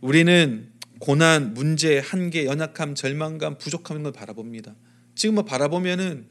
우리는 0.02 0.72
고난, 0.98 1.54
문제, 1.54 2.00
한계, 2.00 2.46
연약함, 2.46 2.96
절망감, 2.96 3.60
부족함인 3.60 4.04
걸 4.04 4.12
바라봅니다. 4.12 4.76
지금 5.14 5.36
뭐 5.36 5.46
바라보면은 5.46 6.28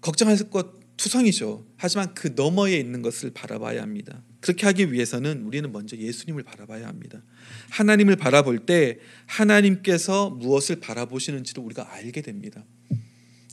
걱정할 0.00 0.36
것 0.50 0.79
투성이죠. 1.00 1.66
하지만 1.78 2.12
그 2.12 2.34
너머에 2.36 2.76
있는 2.76 3.00
것을 3.00 3.30
바라봐야 3.30 3.80
합니다. 3.80 4.22
그렇게 4.40 4.66
하기 4.66 4.92
위해서는 4.92 5.44
우리는 5.44 5.72
먼저 5.72 5.96
예수님을 5.96 6.42
바라봐야 6.42 6.86
합니다. 6.86 7.22
하나님을 7.70 8.16
바라볼 8.16 8.66
때 8.66 8.98
하나님께서 9.24 10.28
무엇을 10.28 10.80
바라보시는지를 10.80 11.64
우리가 11.64 11.90
알게 11.94 12.20
됩니다. 12.20 12.66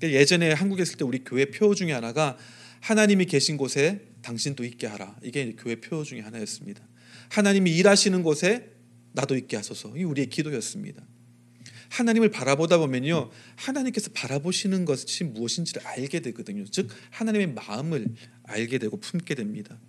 예전에 0.03 0.51
한국에 0.51 0.83
있을 0.83 0.97
때 0.97 1.05
우리 1.05 1.23
교회 1.23 1.45
표 1.45 1.73
중에 1.73 1.93
하나가 1.93 2.37
하나님이 2.81 3.25
계신 3.25 3.55
곳에 3.55 4.01
당신도 4.23 4.65
있게 4.65 4.85
하라. 4.87 5.15
이게 5.23 5.55
교회 5.57 5.77
표 5.77 6.03
중에 6.03 6.19
하나였습니다. 6.19 6.85
하나님이 7.29 7.71
일하시는 7.77 8.23
곳에 8.23 8.71
나도 9.13 9.37
있게 9.37 9.55
하소서. 9.55 9.95
이 9.95 10.03
우리의 10.03 10.29
기도였습니다. 10.29 11.01
하나님을 11.89 12.29
바라보다 12.29 12.77
보면요. 12.77 13.29
하나님께서 13.55 14.11
바라보시는 14.13 14.85
것이 14.85 15.23
무엇인지를 15.23 15.85
알게 15.85 16.19
되거든요. 16.21 16.65
즉 16.65 16.89
하나님의 17.11 17.53
마음을 17.53 18.07
알게 18.43 18.77
되고 18.77 18.97
품게 18.99 19.35
됩니다. 19.35 19.79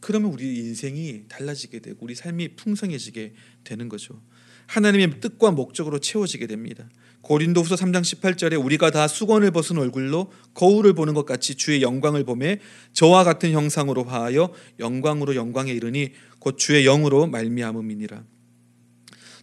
그러면 0.00 0.32
우리 0.32 0.58
인생이 0.58 1.24
달라지게 1.28 1.80
되고 1.80 1.98
우리 2.00 2.14
삶이 2.14 2.56
풍성해지게 2.56 3.34
되는 3.64 3.88
거죠. 3.88 4.20
하나님의 4.66 5.20
뜻과 5.20 5.50
목적으로 5.50 5.98
채워지게 5.98 6.46
됩니다. 6.46 6.88
고린도후서 7.22 7.74
3장 7.74 8.00
18절에 8.02 8.62
우리가 8.64 8.90
다 8.90 9.06
수건을 9.06 9.50
벗은 9.50 9.78
얼굴로 9.78 10.32
거울을 10.54 10.94
보는 10.94 11.12
것 11.12 11.26
같이 11.26 11.54
주의 11.54 11.82
영광을 11.82 12.24
보매 12.24 12.60
저와 12.92 13.24
같은 13.24 13.52
형상으로 13.52 14.04
하여 14.04 14.52
영광으로 14.78 15.34
영광에 15.34 15.72
이르니 15.72 16.12
곧 16.38 16.56
주의 16.56 16.84
영으로 16.84 17.26
말미암음이니라. 17.26 18.24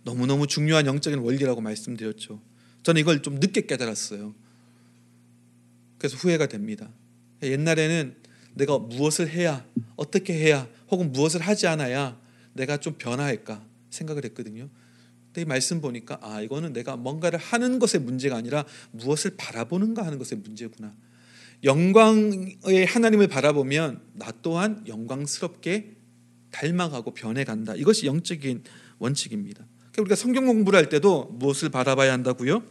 너무너무 0.04 0.48
중요한 0.48 0.86
영적인 0.86 1.20
원리라고 1.20 1.62
말씀드렸죠. 1.62 2.42
저는 2.84 3.02
이걸 3.02 3.22
좀 3.22 3.36
늦게 3.36 3.66
깨달았어요. 3.66 4.34
그래서 5.98 6.18
후회가 6.18 6.48
됩니다. 6.48 6.90
옛날에는 7.42 8.16
내가 8.54 8.78
무엇을 8.78 9.30
해야 9.30 9.66
어떻게 9.96 10.34
해야 10.34 10.68
혹은 10.90 11.12
무엇을 11.12 11.42
하지 11.42 11.68
않아야 11.68 12.20
내가 12.54 12.78
좀 12.78 12.96
변화할까 12.98 13.64
생각을 13.90 14.26
했거든요. 14.26 14.70
근데 15.28 15.42
이 15.42 15.46
말씀 15.46 15.82
보니까 15.82 16.18
아 16.22 16.42
이거는 16.42 16.74
내가 16.74 16.96
뭔가를 16.96 17.40
하는 17.40 17.80
것의 17.80 18.04
문제가 18.04 18.36
아니라 18.36 18.66
무엇을 18.92 19.36
바라보는가 19.38 20.06
하는 20.06 20.18
것의 20.18 20.42
문제구나. 20.42 20.96
영광의 21.64 22.86
하나님을 22.88 23.28
바라보면 23.28 24.02
나 24.14 24.32
또한 24.42 24.84
영광스럽게 24.88 25.96
닮아가고 26.52 27.14
변해간다. 27.14 27.76
이것이 27.76 28.06
영적인 28.06 28.64
원칙입니다. 29.00 29.66
그러니까 29.98 30.02
우리가 30.02 30.16
성경 30.16 30.46
공부를 30.46 30.78
할 30.78 30.90
때도 30.90 31.26
무엇을 31.34 31.70
바라봐야 31.70 32.14
한다고요? 32.14 32.64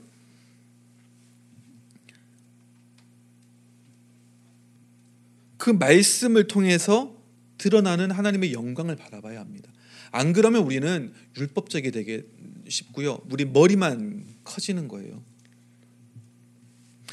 그 5.57 5.71
말씀을 5.71 6.47
통해서 6.47 7.17
드러나는 7.59 8.13
하나님의 8.13 8.53
영광을 8.53 8.95
바라봐야 8.95 9.41
합니다. 9.41 9.73
안 10.13 10.33
그러면 10.33 10.63
우리는 10.63 11.13
율법적이 11.37 11.91
되게 11.91 12.25
쉽고요. 12.69 13.19
우리 13.31 13.45
머리만 13.45 14.25
커지는 14.45 14.87
거예요. 14.87 15.21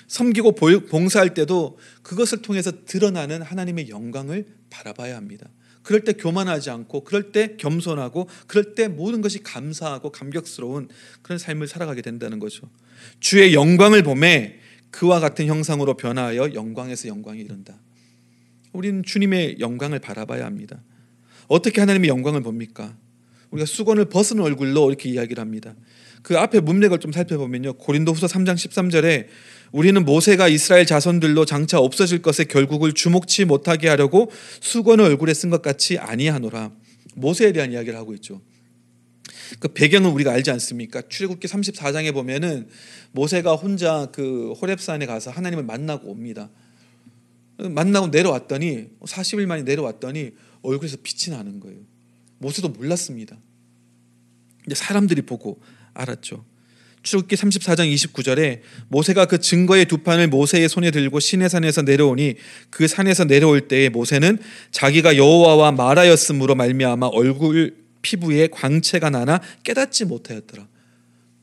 섬기고 0.08 0.52
봉사할 0.52 1.34
때도 1.34 1.80
그것을 2.04 2.44
통해서 2.44 2.86
드러나는 2.86 3.42
하나님의 3.42 3.90
영광을 3.90 4.46
바라봐야 4.70 5.16
합니다. 5.18 5.50
그럴 5.84 6.02
때 6.02 6.14
교만하지 6.14 6.70
않고 6.70 7.04
그럴 7.04 7.32
때 7.32 7.56
겸손하고 7.58 8.28
그럴 8.48 8.74
때 8.74 8.88
모든 8.88 9.22
것이 9.22 9.44
감사하고 9.44 10.12
감격스러운 10.12 10.88
그런 11.22 11.38
삶을 11.38 11.68
살아가게 11.68 12.02
된다는 12.02 12.40
거죠. 12.40 12.70
주의 13.20 13.54
영광을 13.54 14.02
보매 14.02 14.60
그와 14.92 15.20
같은 15.20 15.48
형상으로 15.48 15.98
변화하여 15.98 16.54
영광에서 16.54 17.10
영광에 17.10 17.40
이른다. 17.42 17.76
우리는 18.72 19.04
주님의 19.04 19.60
영광을 19.60 20.00
바라봐야 20.00 20.46
합니다. 20.46 20.82
어떻게 21.48 21.82
하나님의 21.82 22.10
영광을 22.10 22.42
봅니까? 22.42 22.96
우리가 23.52 23.66
수건을 23.66 24.06
벗은 24.06 24.40
얼굴로 24.40 24.90
이렇게 24.90 25.10
이야기를 25.10 25.40
합니다. 25.42 25.76
그 26.24 26.40
앞에 26.40 26.62
문맥을 26.62 27.00
좀 27.00 27.12
살펴보면요. 27.12 27.74
고린도후서 27.74 28.28
3장 28.28 28.56
13절에 28.56 29.28
우리는 29.74 30.06
모세가 30.06 30.50
이스라엘 30.50 30.86
자손들로 30.86 31.46
장차 31.46 31.80
없어질 31.80 32.22
것에 32.22 32.44
결국을 32.44 32.94
주목치 32.94 33.46
못하게 33.46 33.90
하려고 33.90 34.32
수건을 34.62 35.04
얼굴에 35.06 35.34
쓴 35.34 35.50
것 35.50 35.64
같이 35.64 35.98
아니하노라. 35.98 36.72
모세에 37.16 37.52
대한 37.52 37.72
이야기를 37.72 37.98
하고 37.98 38.14
있죠. 38.14 38.40
그 39.60 39.68
배경은 39.70 40.12
우리가 40.12 40.32
알지 40.32 40.52
않습니까? 40.52 41.02
출애굽기 41.10 41.48
34장에 41.48 42.14
보면은 42.14 42.70
모세가 43.14 43.56
혼자 43.56 44.08
그 44.14 44.54
호렙산에 44.54 45.08
가서 45.08 45.32
하나님을 45.32 45.64
만나고 45.64 46.08
옵니다. 46.08 46.52
만나고 47.58 48.08
내려왔더니 48.08 48.90
40일 49.02 49.48
만에 49.48 49.64
내려왔더니 49.64 50.34
얼굴에서 50.62 50.98
빛이 51.02 51.36
나는 51.36 51.60
거예요. 51.60 51.80
모세도 52.38 52.70
몰랐습니다. 52.70 53.38
이제 54.68 54.76
사람들이 54.76 55.24
보고 55.24 55.60
알았죠. 55.96 56.46
출애굽기 57.04 57.36
34장 57.36 57.94
29절에 57.94 58.62
모세가 58.88 59.26
그 59.26 59.40
증거의 59.40 59.86
두 59.86 60.00
판을 60.00 60.30
모세의 60.30 60.70
손에 60.70 60.90
들고 60.90 61.20
시내 61.20 61.50
산에서 61.50 61.82
내려오니 61.82 62.36
그 62.70 62.88
산에서 62.88 63.26
내려올 63.26 63.68
때에 63.68 63.90
모세는 63.90 64.40
자기가 64.72 65.18
여호와와 65.18 65.74
말하였으므로 65.74 66.56
말미암아 66.56 67.08
얼굴 67.08 67.76
피부에 68.02 68.48
광채가 68.48 69.10
나나 69.10 69.42
깨닫지 69.64 70.06
못하였더라. 70.06 70.68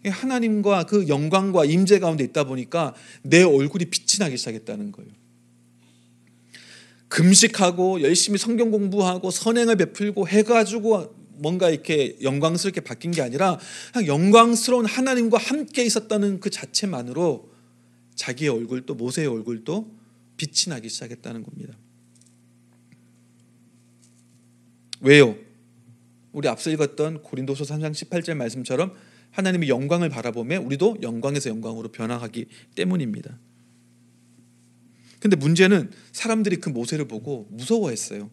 하나님과 0.06 0.84
그 0.84 1.08
영광과 1.08 1.66
임재 1.66 1.98
가운데 1.98 2.24
있다 2.24 2.44
보니까 2.44 2.94
내 3.22 3.42
얼굴이 3.42 3.84
빛이 3.86 4.18
나기 4.18 4.38
시작했다는 4.38 4.92
거예요. 4.92 5.10
금식하고 7.08 8.00
열심히 8.02 8.38
성경 8.38 8.70
공부하고 8.70 9.30
선행을 9.30 9.76
베풀고 9.76 10.28
해가지고 10.28 11.19
뭔가 11.40 11.70
이렇게 11.70 12.16
영광스럽게 12.22 12.82
바뀐 12.82 13.10
게 13.10 13.22
아니라 13.22 13.58
그냥 13.92 14.06
영광스러운 14.06 14.86
하나님과 14.86 15.38
함께 15.38 15.84
있었다는 15.84 16.40
그 16.40 16.50
자체만으로 16.50 17.50
자기의 18.14 18.50
얼굴도 18.50 18.94
모세의 18.94 19.28
얼굴도 19.28 19.90
빛이 20.36 20.68
나기 20.68 20.88
시작했다는 20.88 21.42
겁니다. 21.42 21.74
왜요? 25.00 25.36
우리 26.32 26.48
앞서 26.48 26.70
읽었던 26.70 27.22
고린도서 27.22 27.64
3장 27.64 27.92
18절 27.92 28.34
말씀처럼 28.34 28.94
하나님의 29.30 29.68
영광을 29.68 30.08
바라보며 30.08 30.60
우리도 30.60 30.98
영광에서 31.02 31.50
영광으로 31.50 31.90
변화하기 31.90 32.46
때문입니다. 32.74 33.38
근데 35.18 35.36
문제는 35.36 35.90
사람들이 36.12 36.56
그 36.56 36.70
모세를 36.70 37.06
보고 37.06 37.46
무서워했어요. 37.50 38.30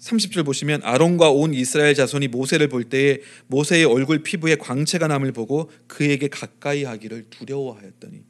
30절 0.00 0.44
보시면 0.44 0.80
아론과 0.82 1.30
온 1.30 1.52
이스라엘 1.52 1.94
자손이 1.94 2.28
모세를 2.28 2.68
볼 2.68 2.84
때에 2.84 3.18
모세의 3.48 3.84
얼굴 3.84 4.22
피부에 4.22 4.56
광채가 4.56 5.06
남을 5.08 5.32
보고 5.32 5.70
그에게 5.86 6.28
가까이 6.28 6.84
하기를 6.84 7.26
두려워하였더니 7.28 8.22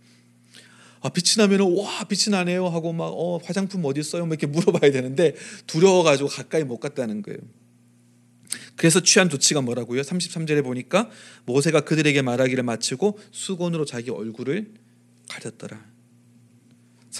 아 1.02 1.08
빛이 1.08 1.36
나면은 1.38 1.76
와 1.76 2.04
빛이 2.04 2.32
나네요 2.32 2.68
하고 2.68 2.92
막 2.92 3.04
어, 3.06 3.38
화장품 3.38 3.84
어디 3.84 4.00
있어요? 4.00 4.26
막 4.26 4.32
이렇게 4.32 4.46
물어봐야 4.46 4.90
되는데 4.90 5.34
두려워 5.66 6.02
가지고 6.02 6.28
가까이 6.28 6.64
못 6.64 6.78
갔다는 6.78 7.22
거예요. 7.22 7.38
그래서 8.76 9.00
취한 9.00 9.30
조치가 9.30 9.60
뭐라고요? 9.60 10.02
33절에 10.02 10.64
보니까 10.64 11.08
모세가 11.46 11.82
그들에게 11.82 12.20
말하기를 12.22 12.64
마치고 12.64 13.18
수건으로 13.30 13.84
자기 13.84 14.10
얼굴을 14.10 14.72
가렸더라. 15.28 15.89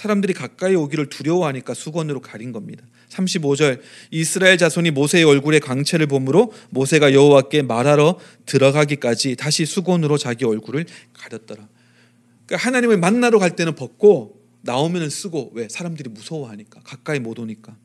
사람들이 0.01 0.33
가까이 0.33 0.73
오기를 0.73 1.09
두려워하니까 1.09 1.75
수건으로 1.75 2.21
가린 2.21 2.51
겁니다. 2.51 2.83
35절 3.09 3.81
이스라엘 4.09 4.57
자손이 4.57 4.89
모세의 4.89 5.25
얼굴에 5.25 5.59
광채를 5.59 6.07
보므로 6.07 6.51
모세가 6.71 7.13
여호와께 7.13 7.61
말하러 7.61 8.19
들어가기까지 8.47 9.35
다시 9.35 9.67
수건으로 9.67 10.17
자기 10.17 10.43
얼굴을 10.43 10.87
가렸더라. 11.13 11.67
그러니까 12.47 12.67
하나님을 12.67 12.97
만나러 12.97 13.37
갈 13.37 13.55
때는 13.55 13.75
벗고 13.75 14.41
나오면은 14.61 15.11
쓰고 15.11 15.51
왜 15.53 15.67
사람들이 15.69 16.09
무서워하니까 16.09 16.81
가까이 16.81 17.19
못 17.19 17.37
오니까 17.37 17.77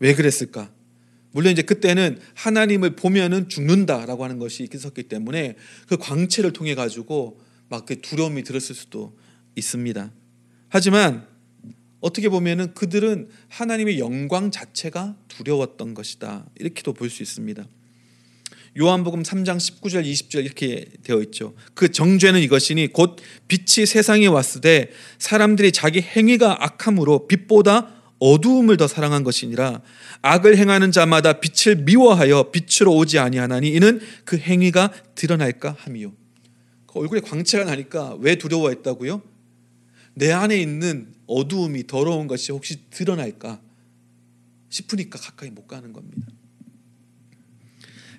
왜 0.00 0.12
그랬을까? 0.16 0.72
물론 1.30 1.52
이제 1.52 1.62
그때는 1.62 2.18
하나님을 2.34 2.96
보면은 2.96 3.48
죽는다라고 3.48 4.24
하는 4.24 4.40
것이 4.40 4.68
있었기 4.74 5.04
때문에 5.04 5.54
그 5.86 5.96
광채를 5.98 6.52
통해 6.52 6.74
가지고 6.74 7.40
막 7.68 7.86
그 7.86 8.00
두려움이 8.00 8.42
들었을 8.42 8.74
수도 8.74 9.16
있습니다. 9.56 10.10
하지만 10.68 11.26
어떻게 12.00 12.28
보면은 12.28 12.74
그들은 12.74 13.28
하나님의 13.48 13.98
영광 13.98 14.50
자체가 14.50 15.16
두려웠던 15.28 15.94
것이다. 15.94 16.46
이렇게도 16.58 16.94
볼 16.94 17.10
수 17.10 17.22
있습니다. 17.22 17.64
요한복음 18.80 19.22
3장 19.22 19.58
19절 19.58 20.04
20절 20.04 20.44
이렇게 20.44 20.86
되어 21.02 21.20
있죠. 21.24 21.54
그 21.74 21.92
정죄는 21.92 22.40
이것이니 22.40 22.92
곧 22.92 23.16
빛이 23.46 23.86
세상에 23.86 24.26
왔을 24.26 24.62
때 24.62 24.90
사람들이 25.18 25.72
자기 25.72 26.00
행위가 26.00 26.64
악함으로 26.64 27.28
빛보다 27.28 27.92
어두움을 28.18 28.78
더 28.78 28.86
사랑한 28.88 29.24
것이니라 29.24 29.82
악을 30.22 30.56
행하는 30.56 30.90
자마다 30.90 31.40
빛을 31.40 31.82
미워하여 31.82 32.50
빛으로 32.50 32.94
오지 32.96 33.18
아니하나니 33.18 33.68
이는 33.68 34.00
그 34.24 34.38
행위가 34.38 34.90
드러날까 35.16 35.76
함이요. 35.78 36.12
그 36.86 36.98
얼굴에 36.98 37.20
광채가 37.20 37.64
나니까 37.64 38.16
왜 38.20 38.36
두려워했다고요? 38.36 39.31
내 40.14 40.30
안에 40.30 40.60
있는 40.60 41.14
어두움이 41.26 41.86
더러운 41.86 42.26
것이 42.26 42.52
혹시 42.52 42.90
드러날까 42.90 43.60
싶으니까 44.68 45.18
가까이 45.18 45.50
못 45.50 45.66
가는 45.66 45.92
겁니다. 45.92 46.26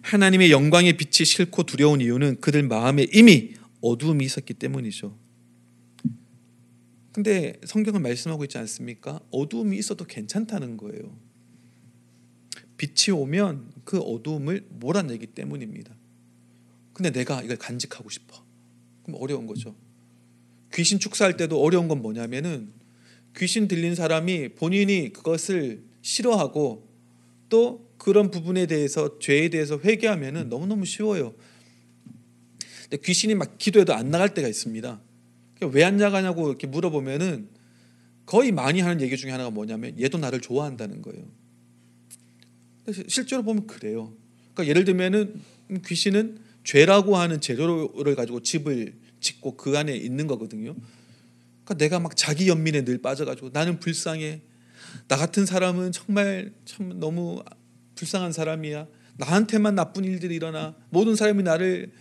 하나님의 0.01 0.51
영광의 0.51 0.97
빛이 0.97 1.25
싫고 1.25 1.63
두려운 1.63 2.01
이유는 2.01 2.41
그들 2.41 2.63
마음에 2.63 3.07
이미 3.13 3.53
어두움이 3.81 4.23
있었기 4.25 4.53
때문이죠. 4.55 5.17
근데 7.13 7.59
성경은 7.63 8.01
말씀하고 8.01 8.43
있지 8.45 8.57
않습니까? 8.57 9.21
어두움이 9.31 9.77
있어도 9.77 10.05
괜찮다는 10.05 10.77
거예요. 10.77 11.15
빛이 12.77 13.15
오면 13.15 13.71
그 13.85 13.99
어두움을 13.99 14.67
몰아내기 14.71 15.27
때문입니다. 15.27 15.95
근데 16.91 17.11
내가 17.11 17.41
이걸 17.41 17.57
간직하고 17.57 18.09
싶어. 18.09 18.43
그럼 19.03 19.21
어려운 19.21 19.47
거죠. 19.47 19.75
귀신 20.73 20.99
축사할 20.99 21.37
때도 21.37 21.61
어려운 21.61 21.87
건 21.87 22.01
뭐냐면은 22.01 22.71
귀신 23.37 23.67
들린 23.67 23.95
사람이 23.95 24.49
본인이 24.49 25.11
그것을 25.13 25.83
싫어하고 26.01 26.87
또 27.49 27.89
그런 27.97 28.31
부분에 28.31 28.65
대해서 28.65 29.19
죄에 29.19 29.49
대해서 29.49 29.79
회개하면은 29.79 30.49
너무너무 30.49 30.85
쉬워요. 30.85 31.33
근데 32.83 32.97
귀신이 33.03 33.35
막 33.35 33.57
기도해도 33.57 33.93
안 33.93 34.11
나갈 34.11 34.33
때가 34.33 34.47
있습니다. 34.47 35.01
그러니까 35.55 35.77
왜안 35.77 35.97
나가냐고 35.97 36.49
이렇게 36.49 36.67
물어보면은 36.67 37.49
거의 38.25 38.51
많이 38.51 38.81
하는 38.81 39.01
얘기 39.01 39.17
중에 39.17 39.31
하나가 39.31 39.49
뭐냐면 39.49 39.99
얘도 39.99 40.17
나를 40.17 40.41
좋아한다는 40.41 41.01
거예요. 41.01 41.25
실제로 43.07 43.43
보면 43.43 43.67
그래요. 43.67 44.13
그러니까 44.53 44.67
예를 44.69 44.83
들면은 44.83 45.39
귀신은 45.85 46.39
죄라고 46.63 47.17
하는 47.17 47.41
재료를 47.41 48.15
가지고 48.15 48.41
집을 48.41 48.93
짓고 49.23 49.57
그 49.57 49.75
안에 49.77 49.95
있는 49.95 50.27
거거든요. 50.27 50.75
그러니까 51.63 51.73
내가 51.75 51.99
막 51.99 52.15
자기 52.15 52.47
연민에 52.47 52.85
늘 52.85 53.01
빠져가지고 53.01 53.49
나는 53.53 53.79
불쌍해. 53.79 54.41
나 55.07 55.15
같은 55.17 55.47
사람은 55.47 55.91
정말 55.91 56.53
참 56.65 56.99
너무 56.99 57.41
불쌍한 57.95 58.31
사람이야. 58.31 58.87
나한테만 59.17 59.73
나쁜 59.73 60.03
일들이 60.03 60.35
일어나. 60.35 60.75
모든 60.91 61.15
사람이 61.15 61.41
나를 61.41 61.91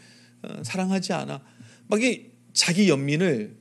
어, 0.42 0.62
사랑하지 0.62 1.14
않아. 1.14 1.42
막 1.88 2.02
이 2.02 2.32
자기 2.52 2.88
연민을 2.88 3.56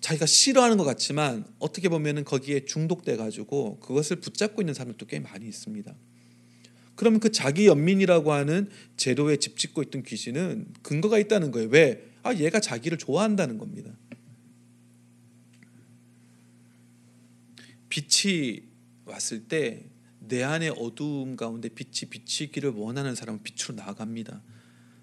자기가 0.00 0.26
싫어하는 0.26 0.76
것 0.76 0.84
같지만 0.84 1.44
어떻게 1.58 1.88
보면은 1.88 2.24
거기에 2.24 2.64
중독돼 2.64 3.16
가지고 3.16 3.80
그것을 3.80 4.16
붙잡고 4.16 4.62
있는 4.62 4.74
사람들도 4.74 5.06
꽤 5.06 5.18
많이 5.18 5.46
있습니다. 5.48 5.92
그러면 6.94 7.20
그 7.20 7.30
자기 7.30 7.66
연민이라고 7.66 8.32
하는 8.32 8.68
재료에 8.96 9.36
집 9.36 9.56
짓고 9.56 9.82
있던 9.84 10.02
귀신은 10.02 10.66
근거가 10.82 11.18
있다는 11.18 11.50
거예요. 11.50 11.68
왜? 11.70 12.07
아, 12.22 12.34
얘가 12.34 12.60
자기를 12.60 12.98
좋아한다는 12.98 13.58
겁니다. 13.58 13.92
빛이 17.88 18.62
왔을 19.04 19.48
때 19.48 19.98
내 20.28 20.42
안의 20.42 20.74
어두움 20.78 21.36
가운데 21.36 21.68
빛이 21.68 22.10
비치기를 22.10 22.70
원하는 22.70 23.14
사람은 23.14 23.42
빛으로 23.42 23.74
나아갑니다. 23.74 24.42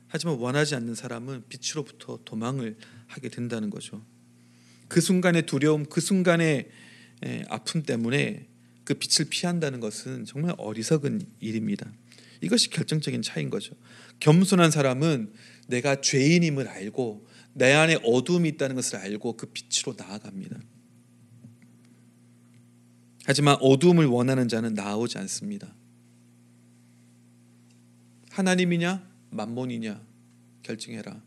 하지만 0.08 0.38
원하지 0.38 0.76
않는 0.76 0.96
사람은 0.96 1.46
빛으로부터 1.50 2.20
도망을 2.24 2.78
하게 3.08 3.30
된다는 3.30 3.70
거죠. 3.70 4.06
그 4.88 5.02
순간의 5.02 5.48
두려움, 5.48 5.86
그 5.86 6.00
순간의 6.00 6.70
아픔 7.50 7.84
때문에 7.84 8.48
그 8.84 8.94
빛을 8.94 9.30
피한다는 9.30 9.80
것은 9.80 10.26
정말 10.26 10.54
어리석은 10.58 11.22
일입니다. 11.40 11.92
이것이 12.42 12.70
결정적인 12.70 13.24
차이인 13.24 13.50
거죠. 13.50 13.76
겸손한 14.20 14.70
사람은 14.70 15.34
내가 15.68 16.02
죄인임을 16.02 16.68
알고 16.68 17.28
내 17.54 17.72
안에 17.74 18.00
어둠이 18.04 18.50
있다는 18.50 18.76
것을 18.76 19.00
알고 19.00 19.38
그 19.38 19.48
빛으로 19.48 19.96
나아갑니다. 19.98 20.60
하지만 23.26 23.58
어둠을 23.60 24.06
원하는 24.06 24.48
자는 24.48 24.74
나오지 24.74 25.18
않습니다. 25.18 25.74
하나님이냐 28.30 29.10
만몬이냐 29.32 30.02
결정해라. 30.64 31.22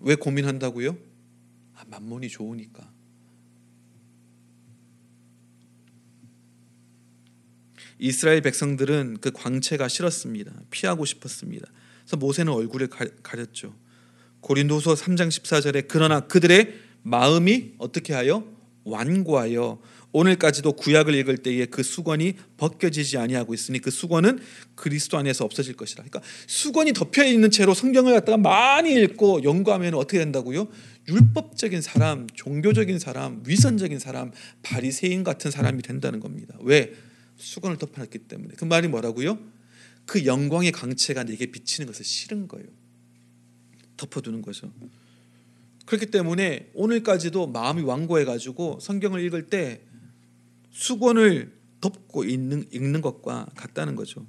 왜 0.00 0.14
고민한다고요? 0.14 0.98
아, 1.74 1.84
만몬이 1.86 2.28
좋으니까. 2.28 2.92
이스라엘 7.98 8.40
백성들은 8.40 9.18
그 9.20 9.30
광채가 9.30 9.86
싫었습니다. 9.88 10.52
피하고 10.70 11.04
싶었습니다. 11.04 11.70
그래서 12.02 12.16
모세는 12.16 12.52
얼굴을 12.52 12.88
가렸죠. 13.22 13.74
고린도서 14.40 14.94
3장 14.94 15.28
14절에 15.28 15.86
그러나 15.88 16.20
그들의 16.20 16.74
마음이 17.02 17.74
어떻게 17.78 18.12
하여 18.12 18.44
완고하여 18.84 19.80
오늘까지도 20.12 20.74
구약을 20.74 21.14
읽을 21.14 21.38
때에 21.38 21.66
그 21.66 21.82
수건이 21.82 22.34
벗겨지지 22.58 23.16
아니하고 23.16 23.54
있으니 23.54 23.78
그 23.78 23.90
수건은 23.90 24.40
그리스도 24.74 25.16
안에서 25.16 25.44
없어질 25.44 25.74
것이라. 25.74 26.04
그러니까 26.04 26.20
수건이 26.46 26.92
덮여 26.92 27.24
있는 27.24 27.50
채로 27.50 27.72
성경을 27.72 28.12
갖다가 28.12 28.36
많이 28.36 28.92
읽고 28.92 29.42
연구하면 29.42 29.94
어떻게 29.94 30.18
된다고요? 30.18 30.68
율법적인 31.08 31.80
사람, 31.80 32.26
종교적인 32.34 32.98
사람, 32.98 33.42
위선적인 33.46 33.98
사람, 33.98 34.32
바리새인 34.62 35.24
같은 35.24 35.50
사람이 35.50 35.82
된다는 35.82 36.20
겁니다. 36.20 36.56
왜? 36.60 36.92
수건을 37.36 37.78
덮어놨기 37.78 38.18
때문에. 38.18 38.54
그 38.56 38.64
말이 38.64 38.88
뭐라고요? 38.88 39.38
그 40.06 40.26
영광의 40.26 40.72
광채가 40.72 41.24
내게 41.24 41.46
비치는 41.46 41.86
것을 41.86 42.04
싫은 42.04 42.48
거예요. 42.48 42.66
덮어두는 43.96 44.42
거죠. 44.42 44.72
그렇기 45.86 46.06
때문에 46.06 46.70
오늘까지도 46.74 47.48
마음이 47.48 47.82
완고해 47.82 48.24
가지고 48.24 48.78
성경을 48.80 49.20
읽을 49.24 49.48
때 49.48 49.82
수건을 50.70 51.52
덮고 51.80 52.24
읽는, 52.24 52.68
읽는 52.72 53.00
것과 53.00 53.46
같다는 53.56 53.96
거죠. 53.96 54.26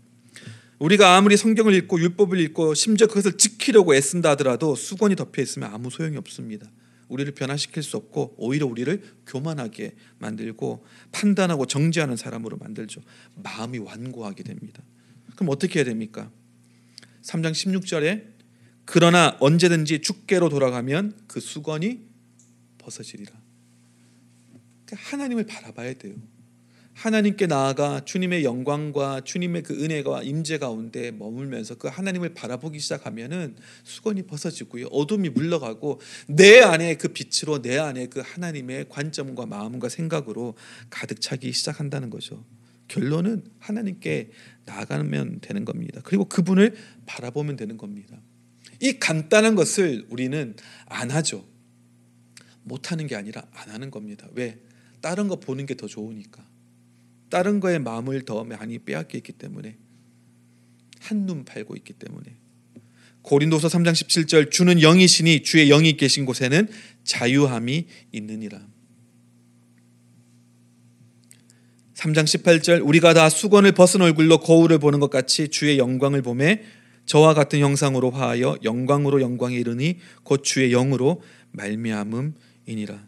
우리가 0.80 1.16
아무리 1.16 1.38
성경을 1.38 1.74
읽고 1.76 2.00
율법을 2.00 2.40
읽고 2.40 2.74
심지어 2.74 3.08
그것을 3.08 3.38
지키려고 3.38 3.96
애쓴다 3.96 4.32
하더라도 4.32 4.76
수건이 4.76 5.16
덮여 5.16 5.42
있으면 5.42 5.74
아무 5.74 5.90
소용이 5.90 6.18
없습니다. 6.18 6.70
우리를 7.08 7.32
변화시킬 7.34 7.84
수 7.84 7.96
없고 7.98 8.36
오히려 8.38 8.66
우리를 8.66 9.02
교만하게 9.28 9.96
만들고 10.18 10.86
판단하고 11.12 11.68
정죄하는 11.68 12.18
사람으로 12.18 12.58
만들죠. 12.58 13.02
마음이 13.36 13.78
완고하게 13.78 14.44
됩니다. 14.44 14.84
그럼 15.36 15.50
어떻게 15.50 15.80
해야 15.80 15.86
됩니까? 15.86 16.32
3장 17.24 17.52
16절에 17.52 18.34
그러나 18.86 19.38
언제든지 19.40 20.02
주께로 20.02 20.50
돌아가면 20.50 21.14
그 21.28 21.40
수건이 21.40 22.02
벗어지리라. 22.78 23.32
그러니까 24.86 25.10
하나님을 25.10 25.46
바라봐야 25.46 25.94
돼요. 25.94 26.16
하나님께 26.94 27.48
나아가 27.48 28.06
주님의 28.06 28.44
영광과 28.44 29.22
주님의 29.22 29.64
그 29.64 29.84
은혜가 29.84 30.22
임재 30.24 30.60
가운데 30.60 31.12
머물면서 31.12 31.76
그 31.76 31.88
하나님을 31.88 32.34
바라보기 32.36 32.80
시작하면은 32.80 33.56
수건이 33.84 34.24
벗어지고요. 34.24 34.88
어둠이 34.88 35.30
물러가고 35.30 36.00
내 36.28 36.62
안에 36.62 36.96
그 36.96 37.08
빛으로 37.08 37.62
내 37.62 37.80
안에 37.80 38.08
그 38.08 38.22
하나님의 38.24 38.90
관점과 38.90 39.48
마음과 39.48 39.90
생각으로 39.90 40.56
가득 40.90 41.20
차기 41.20 41.52
시작한다는 41.52 42.10
거죠. 42.10 42.46
결론은 42.88 43.44
하나님께 43.60 44.30
나아가면 44.66 45.40
되는 45.42 45.66
겁니다. 45.66 46.02
그리고 46.04 46.26
그분을 46.26 46.76
바라보면 47.06 47.56
되는 47.56 47.78
겁니다. 47.78 48.20
이 48.80 49.00
간단한 49.00 49.56
것을 49.56 50.06
우리는 50.10 50.56
안 50.86 51.12
하죠. 51.12 51.46
못 52.64 52.92
하는 52.92 53.08
게 53.08 53.16
아니라 53.16 53.46
안 53.52 53.70
하는 53.70 53.92
겁니다. 53.92 54.28
왜? 54.34 54.60
다른 55.02 55.28
거 55.28 55.38
보는 55.40 55.66
게 55.66 55.76
더 55.76 55.88
좋으니까. 55.88 56.46
다른 57.30 57.60
거에 57.60 57.80
마음을 57.80 58.24
더 58.26 58.44
많이 58.44 58.80
빼앗겨 58.80 59.18
있기 59.18 59.34
때문에 59.34 59.76
한눈 61.00 61.46
팔고 61.46 61.76
있기 61.78 61.94
때문에 61.94 62.36
고린도서 63.24 63.70
3장 63.70 63.94
17절 63.94 64.52
주는 64.52 64.82
영이시니 64.82 65.44
주의 65.44 65.68
영이 65.70 65.98
계신 65.98 66.26
곳에는 66.26 66.68
자유함이 67.04 67.88
있느니라. 68.12 68.73
3장 72.04 72.26
18절 72.26 72.86
우리가 72.86 73.14
다 73.14 73.30
수건을 73.30 73.72
벗은 73.72 74.02
얼굴로 74.02 74.40
거울을 74.40 74.78
보는 74.80 75.00
것 75.00 75.10
같이 75.10 75.48
주의 75.48 75.78
영광을 75.78 76.22
보매 76.22 76.62
저와 77.06 77.34
같은 77.34 77.60
형상으로 77.60 78.12
화하여 78.12 78.58
영광으로 78.64 79.22
영광에 79.22 79.56
이르니 79.56 80.00
곧 80.24 80.44
주의 80.44 80.72
영으로 80.72 81.22
말미암음이니라. 81.52 83.08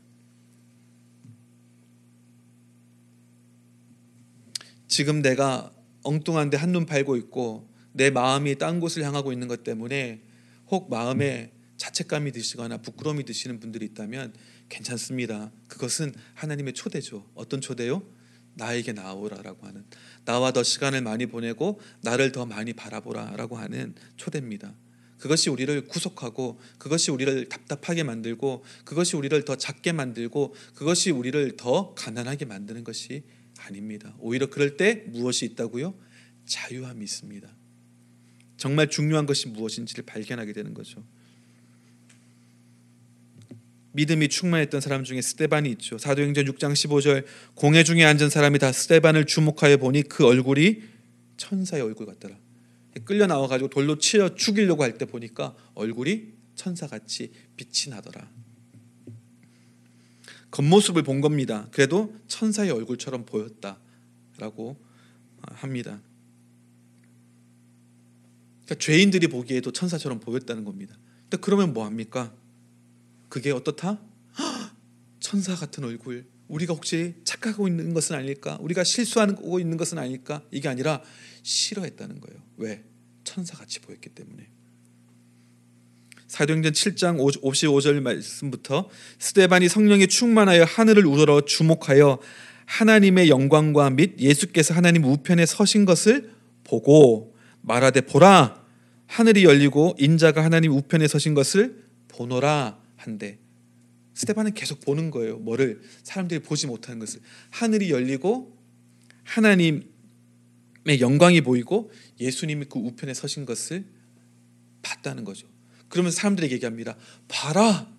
지금 4.88 5.22
내가 5.22 5.74
엉뚱한데 6.04 6.56
한눈 6.56 6.86
팔고 6.86 7.18
있고 7.18 7.68
내 7.92 8.10
마음이 8.10 8.56
딴 8.56 8.80
곳을 8.80 9.04
향하고 9.04 9.34
있는 9.34 9.50
것 9.50 9.64
때문에 9.64 10.22
혹 10.68 10.90
마음에 10.90 11.52
자책감이 11.76 12.32
드시거나 12.32 12.78
부끄러움이 12.78 13.26
드시는 13.26 13.60
분들이 13.60 13.86
있다면 13.88 14.34
괜찮습니다. 14.70 15.52
그것은 15.68 16.14
하나님의 16.36 16.74
초대죠. 16.74 17.30
어떤 17.36 17.60
초대요? 17.60 18.04
나에게 18.56 18.94
나오라라고 18.94 19.66
하는 19.68 19.86
나와 20.26 20.52
더 20.52 20.64
시간을 20.64 21.02
많이 21.02 21.26
보내고 21.26 21.80
나를 22.02 22.32
더 22.32 22.46
많이 22.46 22.74
바라보라라고 22.74 23.58
하는 23.58 23.96
초대입니다. 24.18 24.74
그것이 25.18 25.50
우리를 25.50 25.86
구속하고 25.88 26.60
그것이 26.78 27.12
우리를 27.12 27.48
답답하게 27.50 28.04
만들고 28.04 28.64
그것이 28.84 29.16
우리를 29.16 29.46
더 29.46 29.56
작게 29.56 29.92
만들고 29.92 30.56
그것이 30.74 31.12
우리를 31.12 31.58
더 31.58 31.94
가난하게 31.96 32.46
만드는 32.46 32.84
것이 32.84 33.24
아닙니다. 33.58 34.16
오히려 34.20 34.50
그럴 34.50 34.78
때 34.78 35.06
무엇이 35.08 35.46
있다고요? 35.46 35.96
자유함이 36.46 37.04
있습니다. 37.04 37.50
정말 38.58 38.90
중요한 38.90 39.26
것이 39.26 39.48
무엇인지를 39.50 40.06
발견하게 40.06 40.54
되는 40.54 40.74
거죠. 40.74 41.04
믿음이 43.96 44.28
충만했던 44.28 44.82
사람 44.82 45.04
중에 45.06 45.22
스테반이 45.22 45.70
있죠. 45.72 45.98
사도행전 45.98 46.46
6장 46.46 46.74
15절 46.74 47.26
공회 47.56 47.84
중에 47.84 48.04
앉은 48.04 48.30
사람이 48.30 48.60
다 48.60 48.72
스테반을 48.72 49.26
주목하여 49.26 49.78
보니 49.78 50.04
그 50.04 50.26
얼굴이 50.26 50.82
천사의 51.38 51.82
얼굴 51.82 52.06
같더라. 52.06 52.36
끌려 53.06 53.26
나와 53.28 53.48
가지고 53.48 53.70
돌로 53.70 53.98
치려 53.98 54.36
죽이려고 54.36 54.84
할 54.84 54.98
때 54.98 55.06
보니까 55.06 55.56
얼굴이 55.76 56.34
천사같이 56.56 57.32
빛이 57.56 57.94
나더라. 57.94 58.30
겉모습을 60.52 61.04
본 61.04 61.22
겁니다. 61.22 61.68
그래도 61.72 62.16
천사의 62.28 62.72
얼굴처럼 62.72 63.26
보였다라고 63.26 64.78
합니다. 65.42 66.02
그러니까 68.66 68.76
죄인들이 68.80 69.28
보기에도 69.28 69.72
천사처럼 69.72 70.20
보였다는 70.20 70.66
겁니다. 70.66 70.98
그러면 71.42 71.74
뭐 71.74 71.86
합니까? 71.86 72.34
그게 73.36 73.52
어떻다? 73.52 74.00
천사 75.20 75.56
같은 75.56 75.84
얼굴. 75.84 76.26
우리가 76.48 76.74
혹시 76.74 77.16
착각하고 77.26 77.68
있는 77.68 77.94
것은 77.94 78.16
아닐까? 78.16 78.58
우리가 78.62 78.86
실수하고 78.86 79.60
있는 79.60 79.76
것은 79.76 79.98
아닐까? 79.98 80.42
이게 80.52 80.70
아니라 80.70 81.02
싫어했다는 81.44 82.22
거예요. 82.22 82.40
왜? 82.56 82.86
천사같이 83.26 83.82
보였기 83.82 84.08
때문에. 84.12 84.48
사도행전 86.28 86.72
7장 86.72 87.42
55절 87.42 88.00
말씀부터 88.00 88.90
스테반이 89.20 89.68
성령에 89.68 90.08
충만하여 90.08 90.64
하늘을 90.64 91.06
우러러 91.06 91.42
주목하여 91.42 92.20
하나님의 92.68 93.28
영광과 93.28 93.90
및 93.90 94.18
예수께서 94.18 94.74
하나님 94.74 95.04
우편에 95.04 95.46
서신 95.46 95.84
것을 95.84 96.32
보고 96.64 97.36
말하되 97.64 98.00
보라 98.00 98.64
하늘이 99.08 99.44
열리고 99.44 99.98
인자가 100.00 100.42
하나님 100.42 100.72
우편에 100.72 101.10
서신 101.10 101.34
것을 101.34 101.84
보노라 102.08 102.85
한데 103.06 103.40
스테반은 104.14 104.54
계속 104.54 104.80
보는 104.82 105.12
거예요. 105.12 105.38
뭐를 105.38 105.82
사람들이 106.04 106.42
보지 106.42 106.68
못하는 106.68 107.00
것을 107.00 107.20
하늘이 107.50 107.92
열리고 107.92 108.58
하나님의 109.24 109.84
영광이 111.00 111.42
보이고 111.42 111.92
예수님이 112.20 112.66
그 112.66 112.80
우편에 112.80 113.14
서신 113.14 113.46
것을 113.46 113.86
봤다는 114.82 115.24
거죠. 115.24 115.48
그러면 115.90 116.12
사람들에게 116.12 116.56
얘기합니다. 116.56 116.98
봐라. 117.28 117.92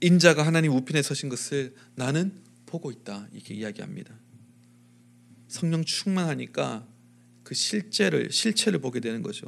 인자가 0.00 0.46
하나님 0.46 0.72
우편에 0.72 1.02
서신 1.02 1.28
것을 1.28 1.74
나는 1.94 2.32
보고 2.66 2.90
있다. 2.90 3.28
이렇게 3.32 3.54
이야기합니다. 3.54 4.14
성령 5.48 5.84
충만하니까 5.84 6.86
그 7.42 7.54
실제를 7.54 8.30
실체를 8.30 8.80
보게 8.80 9.00
되는 9.00 9.22
거죠. 9.22 9.46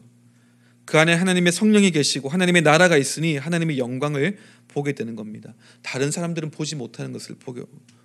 그 0.86 0.98
안에 0.98 1.12
하나님의 1.12 1.52
성령이 1.52 1.90
계시고 1.90 2.28
하나님의 2.28 2.62
나라가 2.62 2.96
있으니 2.96 3.36
하나님의 3.36 3.76
영광을 3.76 4.38
보게 4.68 4.92
되는 4.92 5.16
겁니다. 5.16 5.54
다른 5.82 6.10
사람들은 6.10 6.50
보지 6.52 6.76
못하는 6.76 7.12
것을 7.12 7.34
보게, 7.34 7.62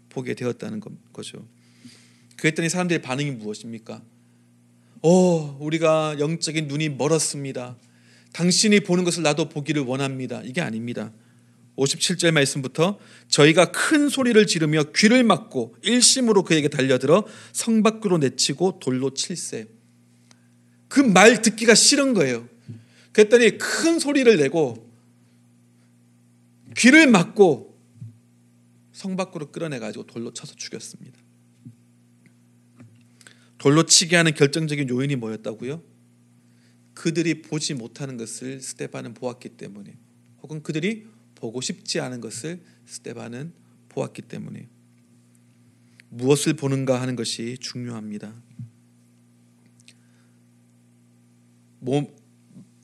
보게 0.10 0.34
되었다는 0.34 0.82
거죠. 1.14 1.48
그랬더니 2.38 2.70
사람들의 2.70 3.04
반응이 3.04 3.32
무엇입니까? 3.32 4.02
어, 5.04 5.58
우리가 5.62 6.18
영적인 6.20 6.68
눈이 6.68 6.90
멀었습니다. 6.90 7.78
당신이 8.34 8.80
보는 8.82 9.04
것을 9.04 9.22
나도 9.22 9.48
보기를 9.50 9.84
원합니다. 9.84 10.42
이게 10.44 10.62
아닙니다. 10.62 11.12
57절 11.78 12.32
말씀부터 12.32 13.00
저희가 13.28 13.72
큰 13.72 14.10
소리를 14.10 14.46
지르며 14.48 14.86
귀를 14.96 15.24
막고 15.24 15.76
일심으로 15.84 16.44
그에게 16.44 16.68
달려들어 16.68 17.26
성 17.54 17.84
밖으로 17.84 18.18
내치고 18.18 18.80
돌로 18.80 19.14
칠세. 19.14 19.68
그 20.88 21.00
말 21.02 21.42
듣기가 21.42 21.76
싫은 21.76 22.14
거예요. 22.14 22.48
그랬더니 23.12 23.57
큰 23.57 23.99
소리를 23.99 24.38
내고 24.38 24.89
귀를 26.78 27.07
막고 27.07 27.78
성 28.91 29.16
밖으로 29.16 29.51
끌어내 29.51 29.80
가지고 29.80 30.05
돌로 30.05 30.34
쳐서 30.34 30.55
죽였습니다. 30.55 31.20
돌로 33.57 33.86
치게 33.86 34.16
하는 34.16 34.34
결정적인 34.34 34.89
요인이 34.89 35.16
뭐였다고요? 35.18 35.84
그들이 36.93 37.41
보지 37.41 37.74
못하는 37.74 38.18
것을 38.18 38.59
스테반은 38.62 39.14
보았기 39.14 39.49
때문에 39.49 39.97
혹은 40.41 40.64
그들이 40.64 41.07
보고 41.36 41.62
싶지 41.62 41.99
않은 41.99 42.22
것을 42.22 42.62
스테반은 42.86 43.53
보았기 43.89 44.24
때문에 44.24 44.68
무엇을 46.09 46.53
보는가 46.53 47.01
하는 47.01 47.16
것이 47.16 47.57
중요합니다. 47.59 48.34
몸, 51.80 52.14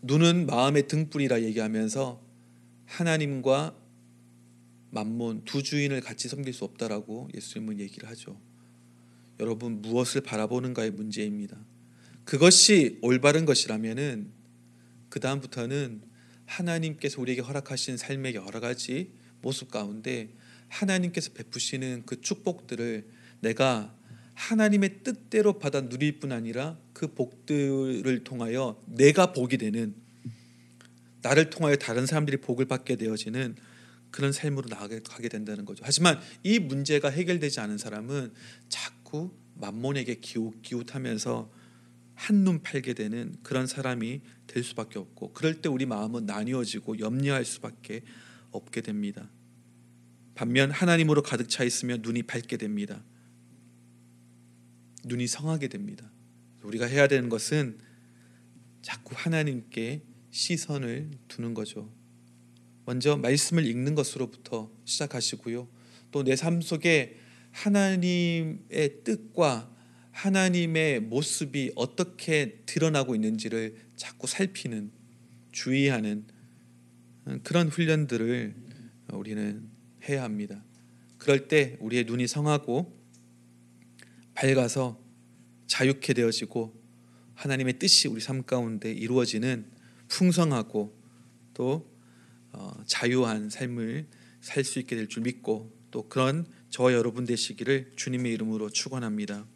눈은 0.04 0.46
마음의 0.46 0.88
등불이라 0.88 1.42
얘기하면서 1.44 2.22
하나님과 2.86 3.76
만몬 4.92 5.44
두 5.44 5.64
주인을 5.64 6.02
같이 6.02 6.28
섬길 6.30 6.54
수 6.54 6.64
없다라고 6.64 7.30
예수님은 7.36 7.80
얘기를 7.80 8.08
하죠. 8.10 8.40
여러분 9.40 9.82
무엇을 9.82 10.22
바라보는가의 10.22 10.92
문제입니다. 10.92 11.58
그것이 12.24 13.00
올바른 13.02 13.46
것이라면은 13.46 14.32
그 15.10 15.20
다음부터는 15.20 16.02
하나님께서 16.46 17.22
우리에게 17.22 17.42
허락하신 17.42 17.98
삶의 17.98 18.36
여러 18.36 18.60
가지 18.60 19.12
모습 19.42 19.72
가운데 19.72 20.34
하나님께서 20.70 21.32
베푸시는 21.34 22.04
그 22.06 22.22
축복들을 22.22 23.08
내가 23.42 23.97
하나님의 24.38 25.00
뜻대로 25.04 25.58
받아 25.58 25.90
누릴 25.90 26.20
뿐 26.20 26.32
아니라 26.32 26.78
그 26.94 27.08
복들을 27.14 28.24
통하여 28.24 28.80
내가 28.86 29.34
복이 29.34 29.58
되는 29.58 29.96
나를 31.24 31.50
통하여 31.50 31.76
다른 31.76 32.06
사람들이 32.06 32.38
복을 32.38 32.66
받게 32.66 32.98
되어지는 32.98 33.56
그런 34.12 34.32
삶으로 34.32 34.70
나아가게 34.70 35.28
된다는 35.30 35.66
거죠. 35.66 35.84
하지만 35.84 36.20
이 36.44 36.60
문제가 36.60 37.10
해결되지 37.10 37.60
않은 37.62 37.80
사람은 37.80 38.32
자꾸 38.70 39.32
만몬에게 39.56 40.20
기웃기웃하면서 40.20 41.52
한눈 42.14 42.62
팔게 42.62 42.94
되는 42.94 43.36
그런 43.42 43.66
사람이 43.66 44.22
될 44.46 44.64
수밖에 44.64 45.00
없고 45.00 45.34
그럴 45.34 45.62
때 45.62 45.68
우리 45.68 45.88
마음은 45.88 46.28
나뉘어지고 46.28 47.00
염려할 47.00 47.44
수밖에 47.44 48.04
없게 48.52 48.82
됩니다. 48.82 49.30
반면 50.36 50.70
하나님으로 50.70 51.24
가득 51.24 51.50
차 51.50 51.64
있으면 51.64 52.02
눈이 52.04 52.24
밝게 52.24 52.58
됩니다. 52.58 53.04
눈이 55.06 55.28
성하게 55.28 55.68
됩니다. 55.68 56.12
우리가 56.64 56.86
해야 56.86 57.08
되는 57.08 57.30
것은 57.30 57.78
자꾸 58.82 59.14
하나님께 59.18 60.02
시선을 60.32 61.12
두는 61.28 61.54
거죠. 61.54 61.92
먼저 62.86 63.18
말씀을 63.18 63.66
읽는 63.66 63.96
것으로부터 63.96 64.72
시작하시고요. 64.86 65.68
또 66.12 66.24
내 66.24 66.36
삶 66.36 66.62
속에 66.62 67.18
하나님의 67.52 69.04
뜻과 69.04 69.76
하나님의 70.12 71.02
모습이 71.02 71.74
어떻게 71.76 72.62
드러나고 72.66 73.14
있는지를 73.14 73.76
자꾸 73.96 74.26
살피는 74.26 74.92
주의하는 75.52 76.26
그런 77.44 77.68
훈련들을 77.68 78.56
우리는 79.14 79.70
해야 80.08 80.24
합니다. 80.24 80.64
그럴 81.18 81.48
때 81.48 81.78
우리의 81.82 82.06
눈이 82.06 82.28
성하고 82.28 82.97
밝아서 84.38 85.00
자유케 85.66 86.14
되어지고 86.14 86.80
하나님의 87.34 87.80
뜻이 87.80 88.08
우리 88.08 88.22
삶 88.22 88.44
가운데 88.44 88.92
이루어지는 88.92 89.66
풍성하고 90.08 90.96
또 91.56 91.90
어, 92.52 92.72
자유한 92.86 93.50
삶을 93.50 94.06
살 94.42 94.64
수 94.64 94.78
있게 94.80 94.96
될 94.96 95.08
줄 95.08 95.24
믿고 95.24 95.76
또 95.90 96.08
그런 96.08 96.46
저와 96.70 96.94
여러분 96.94 97.26
되시기를 97.26 97.94
주님의 97.96 98.32
이름으로 98.34 98.70
축원합니다. 98.70 99.48